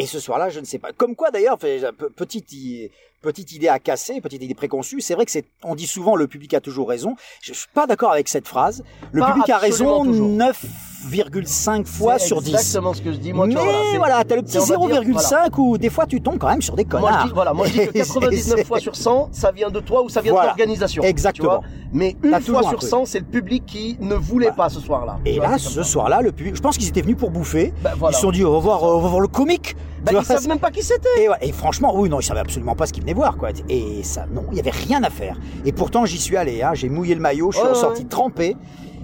Et 0.00 0.06
ce 0.06 0.18
soir-là, 0.18 0.48
je 0.48 0.60
ne 0.60 0.64
sais 0.64 0.78
pas. 0.78 0.94
Comme 0.94 1.14
quoi, 1.14 1.30
d'ailleurs, 1.30 1.58
petite 1.58 2.48
petite 3.20 3.52
idée 3.52 3.68
à 3.68 3.78
casser, 3.78 4.22
petite 4.22 4.42
idée 4.42 4.54
préconçue. 4.54 5.02
C'est 5.02 5.14
vrai 5.14 5.26
que 5.26 5.30
c'est, 5.30 5.44
on 5.62 5.74
dit 5.74 5.86
souvent 5.86 6.16
le 6.16 6.26
public 6.26 6.54
a 6.54 6.60
toujours 6.62 6.88
raison. 6.88 7.16
Je, 7.42 7.52
je 7.52 7.58
suis 7.58 7.68
pas 7.74 7.86
d'accord 7.86 8.12
avec 8.12 8.26
cette 8.26 8.48
phrase. 8.48 8.82
Le 9.12 9.22
public 9.22 9.50
a 9.50 9.58
raison 9.58 10.06
neuf 10.06 10.64
0,5 11.08 11.86
fois 11.86 12.18
sur 12.18 12.42
10. 12.42 12.50
exactement 12.50 12.92
ce 12.94 13.02
que 13.02 13.12
je 13.12 13.16
dis. 13.18 13.32
Moi, 13.32 13.46
vois, 13.48 13.62
Mais 13.92 13.98
voilà, 13.98 14.22
t'as 14.24 14.36
le 14.36 14.42
petit 14.42 14.58
0,5 14.58 15.50
dire, 15.50 15.58
où 15.58 15.78
des 15.78 15.88
fois 15.90 16.06
tu 16.06 16.20
tombes 16.20 16.38
quand 16.38 16.48
même 16.48 16.62
sur 16.62 16.76
des 16.76 16.84
Moi, 16.84 17.00
connards. 17.00 17.20
je 17.22 17.26
dis, 17.28 17.32
voilà, 17.34 17.52
moi, 17.52 17.66
je 17.66 17.72
dis 17.72 17.86
que 17.86 17.92
99 17.98 18.64
fois 18.66 18.78
sur 18.80 18.94
100, 18.96 19.28
ça 19.32 19.50
vient 19.52 19.70
de 19.70 19.80
toi 19.80 20.02
ou 20.04 20.08
ça 20.08 20.20
vient 20.20 20.32
Voilà. 20.32 20.52
de 20.52 20.58
l'organisation. 20.58 21.02
tu 21.02 21.08
Exactement. 21.08 21.48
vois. 21.48 21.60
Mais 21.92 22.16
une 22.22 22.40
fois 22.40 22.60
un 22.66 22.68
sur 22.68 22.82
100, 22.82 23.04
c'est 23.06 23.18
le 23.20 23.24
public 23.24 23.64
qui 23.66 23.96
ne 24.00 24.14
voulait 24.14 24.52
pas 24.52 24.68
ce 24.68 24.80
soir-là. 24.80 25.18
Et 25.24 25.38
vois, 25.38 25.48
là, 25.48 25.58
ce 25.58 25.82
soir-là, 25.82 26.20
le 26.20 26.32
public, 26.32 26.54
je 26.56 26.60
pense 26.60 26.76
qu'ils 26.78 26.88
étaient 26.88 27.02
venus 27.02 27.16
pour 27.16 27.30
bouffer. 27.30 27.72
Ben, 27.82 27.92
voilà. 27.98 28.12
Ils 28.12 28.16
se 28.16 28.22
sont 28.22 28.30
dit, 28.30 28.44
on 28.44 28.52
va 28.52 28.58
voir, 28.58 28.82
on 28.82 29.00
va 29.00 29.08
voir 29.08 29.20
le 29.20 29.28
comique. 29.28 29.74
Bah, 30.04 30.06
Tu 30.08 30.12
vois, 30.14 30.22
ils 30.22 30.26
savent 30.26 30.48
même 30.48 30.58
pas 30.60 30.70
qui 30.70 30.82
c'était. 30.82 31.08
Et. 31.18 31.48
Et 31.48 31.52
franchement, 31.52 31.92
oui, 31.96 32.08
non, 32.08 32.16
ils 32.16 32.20
ne 32.20 32.24
savaient 32.24 32.40
absolument 32.40 32.74
pas 32.74 32.86
ce 32.86 32.92
qu'ils 32.92 33.02
venaient 33.02 33.12
voir, 33.14 33.36
quoi. 33.36 33.50
Et 33.68 34.02
ça, 34.02 34.26
non, 34.32 34.44
il 34.50 34.56
y 34.56 34.60
avait 34.60 34.70
rien 34.70 35.02
à 35.02 35.10
faire. 35.10 35.36
Et 35.64 35.72
pourtant, 35.72 36.06
j'y 36.06 36.18
suis 36.18 36.36
allé, 36.36 36.62
hein. 36.62 36.72
j'ai 36.74 36.88
mouillé 36.88 37.14
le 37.14 37.20
maillot, 37.20 37.50
je 37.52 37.58
suis 37.58 37.66
ressorti 37.66 38.06
trempé. 38.06 38.56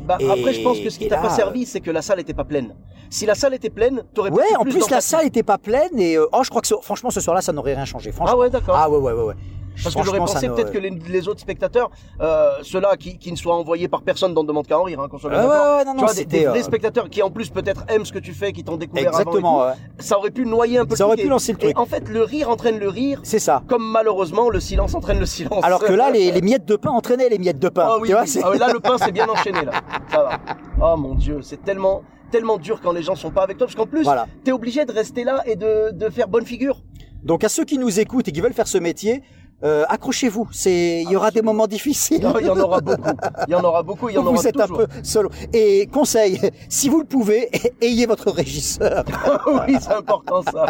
Bah, 0.07 0.19
Et- 0.21 0.31
après, 0.31 0.53
je 0.53 0.63
pense 0.63 0.79
que 0.79 0.89
ce 0.89 0.99
qui 0.99 1.09
t'a 1.09 1.17
là, 1.17 1.23
pas 1.23 1.31
servi, 1.31 1.67
c'est 1.67 1.81
que 1.81 1.91
la 1.91 2.01
salle 2.03 2.21
était 2.21 2.35
pas 2.35 2.45
pleine. 2.45 2.75
Si 3.11 3.27
la 3.27 3.35
salle 3.35 3.55
était 3.55 3.71
pleine, 3.71 4.03
t'aurais 4.15 4.31
Ouais, 4.31 4.37
peut-être 4.45 4.61
en 4.61 4.63
plus 4.65 4.73
plus, 4.75 4.91
la 4.91 5.01
salle 5.01 5.27
était 5.27 5.43
pas 5.43 5.59
pleine 5.59 5.99
et, 5.99 6.17
euh, 6.17 6.27
oh, 6.33 6.43
je 6.45 6.51
crois 6.51 6.63
que 6.63 6.69
franchement, 6.83 7.11
ce 7.11 7.21
soir-là, 7.21 7.41
ça 7.43 7.53
n'aurait 7.53 7.75
rien 7.75 7.85
changé. 7.85 8.13
Franchement. 8.13 8.35
Ah 8.37 8.39
ouais, 8.41 8.51
d'accord. 8.51 8.77
Ah 8.79 8.89
ouais, 8.91 8.99
ouais, 8.99 9.13
ouais, 9.13 9.23
ouais. 9.25 9.35
Parce 9.83 9.95
que 9.95 10.03
j'aurais 10.03 10.19
pensé 10.19 10.49
peut-être 10.49 10.73
que 10.73 10.79
les, 10.79 10.91
les 10.91 11.29
autres 11.29 11.41
spectateurs, 11.41 11.91
euh, 12.21 12.51
ceux-là 12.63 12.97
qui, 12.97 13.19
qui 13.19 13.31
ne 13.31 13.37
soient 13.37 13.57
envoyés 13.57 13.89
par 13.89 14.03
personne 14.03 14.35
dans 14.35 14.45
Demande 14.45 14.67
qu'à 14.67 14.79
en 14.79 14.83
rire, 14.85 15.01
hein, 15.01 15.09
qu'on 15.09 15.19
soit 15.19 15.31
bien 15.31 15.43
ouais, 15.47 15.85
non, 15.85 15.95
tu 15.95 16.05
vois, 16.05 16.15
des, 16.15 16.25
des 16.25 16.47
euh, 16.47 16.63
spectateurs 16.63 17.09
qui 17.11 17.23
en 17.23 17.31
plus 17.31 17.51
peut-être 17.51 17.85
aiment 17.89 18.05
ce 18.05 18.13
que 18.13 18.19
tu 18.19 18.33
fais, 18.33 18.53
qui 18.53 18.65
t'ont 18.65 18.77
découvert 18.77 19.09
Exactement, 19.09 19.61
avant 19.63 19.69
et 19.69 19.73
ouais. 19.73 19.77
ça 19.99 20.19
aurait 20.19 20.31
pu 20.31 20.47
noyer 20.47 20.79
un 20.79 20.85
peu 20.87 20.97
Ça 20.97 21.05
le 21.05 21.09
aurait 21.09 21.17
pu 21.23 21.29
lancer 21.29 21.53
le 21.53 21.59
truc. 21.59 21.71
Et 21.73 21.77
en 21.77 21.87
fait, 21.87 22.09
le 22.09 22.23
rire 22.23 22.49
entraîne 22.51 22.79
le 22.79 22.89
rire, 22.89 23.21
C'est 23.23 23.39
ça. 23.39 23.63
comme 23.69 23.85
malheureusement 23.85 24.49
le 24.51 24.61
silence 24.61 24.95
entraîne 24.95 25.19
le 25.19 25.27
silence. 25.27 25.65
Alors 25.65 25.81
que 25.85 25.93
là, 25.93 26.11
les, 26.11 26.31
les 26.33 26.41
miettes 26.43 26.65
de 26.67 26.77
pain 26.77 26.91
entraînaient 26.91 27.29
les 27.29 27.39
miettes 27.39 27.59
de 27.59 27.69
pain. 27.69 27.87
Ah 27.89 27.97
oui, 28.01 28.09
tu 28.09 28.13
vois, 28.15 28.23
oui. 28.23 28.29
c'est- 28.29 28.41
Ah 28.45 28.51
oui, 28.53 28.59
là 28.59 28.73
le 28.73 28.81
pain 28.81 28.97
c'est 28.99 29.13
bien 29.13 29.29
enchaîné 29.29 29.65
là. 29.65 29.73
Ça 30.11 30.23
va. 30.23 30.39
Oh 30.81 30.97
mon 30.97 31.15
dieu, 31.15 31.41
c'est 31.43 31.63
tellement 31.65 32.03
tellement 32.31 32.59
dur 32.59 32.81
quand 32.83 32.91
les 32.93 33.03
gens 33.03 33.15
sont 33.15 33.31
pas 33.31 33.43
avec 33.45 33.57
toi 33.57 33.67
parce 33.69 33.77
qu'en 33.77 33.87
plus 33.87 34.03
Voilà. 34.03 34.27
t'es 34.43 34.51
obligé 34.51 34.85
de 34.85 34.91
rester 34.93 35.23
là 35.23 35.43
et 35.47 35.55
de, 35.55 35.93
de 35.93 36.11
faire 36.11 36.27
bonne 36.27 36.45
figure. 36.45 36.83
Donc 37.23 37.45
à 37.45 37.49
ceux 37.49 37.65
qui 37.65 37.79
nous 37.79 38.01
écoutent 38.01 38.27
et 38.29 38.33
qui 38.33 38.41
veulent 38.41 38.53
faire 38.53 38.67
ce 38.69 38.79
métier, 38.79 39.23
euh, 39.65 39.85
accrochez-vous. 39.89 40.49
C'est, 40.53 41.03
il 41.03 41.11
y 41.11 41.17
aura 41.17 41.31
des 41.31 41.43
moments 41.43 41.67
difficiles. 41.67 42.23
Non, 42.23 42.39
il 42.39 42.47
y 42.47 42.51
en 42.51 42.59
aura 42.59 42.81
beaucoup. 42.81 43.11
Il 43.49 43.53
y 43.53 43.55
en 43.55 43.65
aura 43.65 43.83
beaucoup. 43.83 44.09
Il 44.09 44.15
y 44.15 44.19
en 44.19 44.23
vous 44.23 44.29
aura 44.29 44.49
êtes 44.49 44.55
toujours. 44.57 44.81
un 44.81 44.87
peu 44.87 44.93
solo. 45.03 45.31
Et 45.53 45.87
conseil, 45.87 46.41
si 46.69 46.89
vous 46.89 47.01
le 47.01 47.07
pouvez, 47.07 47.51
ayez 47.81 48.07
votre 48.07 48.31
régisseur. 48.31 49.05
oui, 49.47 49.77
c'est 49.81 49.95
important 49.95 50.43
ça. 50.43 50.67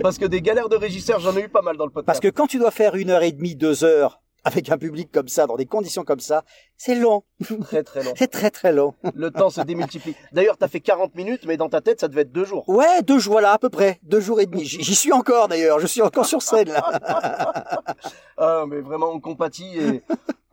Parce 0.00 0.18
que 0.18 0.26
des 0.26 0.42
galères 0.42 0.68
de 0.68 0.76
régisseurs, 0.76 1.20
j'en 1.20 1.36
ai 1.36 1.42
eu 1.42 1.48
pas 1.48 1.62
mal 1.62 1.76
dans 1.76 1.84
le 1.86 1.90
podcast. 1.90 2.06
Parce 2.06 2.20
que 2.20 2.28
quand 2.28 2.46
tu 2.46 2.58
dois 2.58 2.70
faire 2.70 2.94
une 2.94 3.10
heure 3.10 3.22
et 3.22 3.32
demie, 3.32 3.56
deux 3.56 3.84
heures 3.84 4.20
avec 4.48 4.70
un 4.70 4.78
public 4.78 5.10
comme 5.12 5.28
ça, 5.28 5.46
dans 5.46 5.56
des 5.56 5.66
conditions 5.66 6.02
comme 6.02 6.20
ça, 6.20 6.44
c'est 6.76 6.94
long. 6.94 7.22
très 7.60 7.82
très 7.82 8.02
long. 8.02 8.12
C'est 8.16 8.30
très 8.30 8.50
très 8.50 8.72
long. 8.72 8.94
Le 9.14 9.30
temps 9.30 9.50
se 9.50 9.60
démultiplie. 9.60 10.16
D'ailleurs, 10.32 10.56
t'as 10.56 10.68
fait 10.68 10.80
40 10.80 11.14
minutes, 11.14 11.44
mais 11.46 11.56
dans 11.56 11.68
ta 11.68 11.80
tête, 11.80 12.00
ça 12.00 12.08
devait 12.08 12.22
être 12.22 12.32
deux 12.32 12.44
jours. 12.44 12.68
Ouais, 12.68 13.02
deux 13.02 13.18
jours, 13.18 13.32
voilà, 13.34 13.52
à 13.52 13.58
peu 13.58 13.68
près. 13.68 14.00
Deux 14.02 14.20
jours 14.20 14.40
et 14.40 14.46
demi. 14.46 14.64
J'y 14.64 14.94
suis 14.94 15.12
encore 15.12 15.48
d'ailleurs. 15.48 15.78
Je 15.80 15.86
suis 15.86 16.02
encore 16.02 16.26
sur 16.26 16.42
scène 16.42 16.68
là. 16.68 16.82
Ah, 18.40 18.64
mais 18.68 18.80
vraiment, 18.80 19.10
on 19.10 19.18
compatit 19.18 19.76
et 19.78 20.02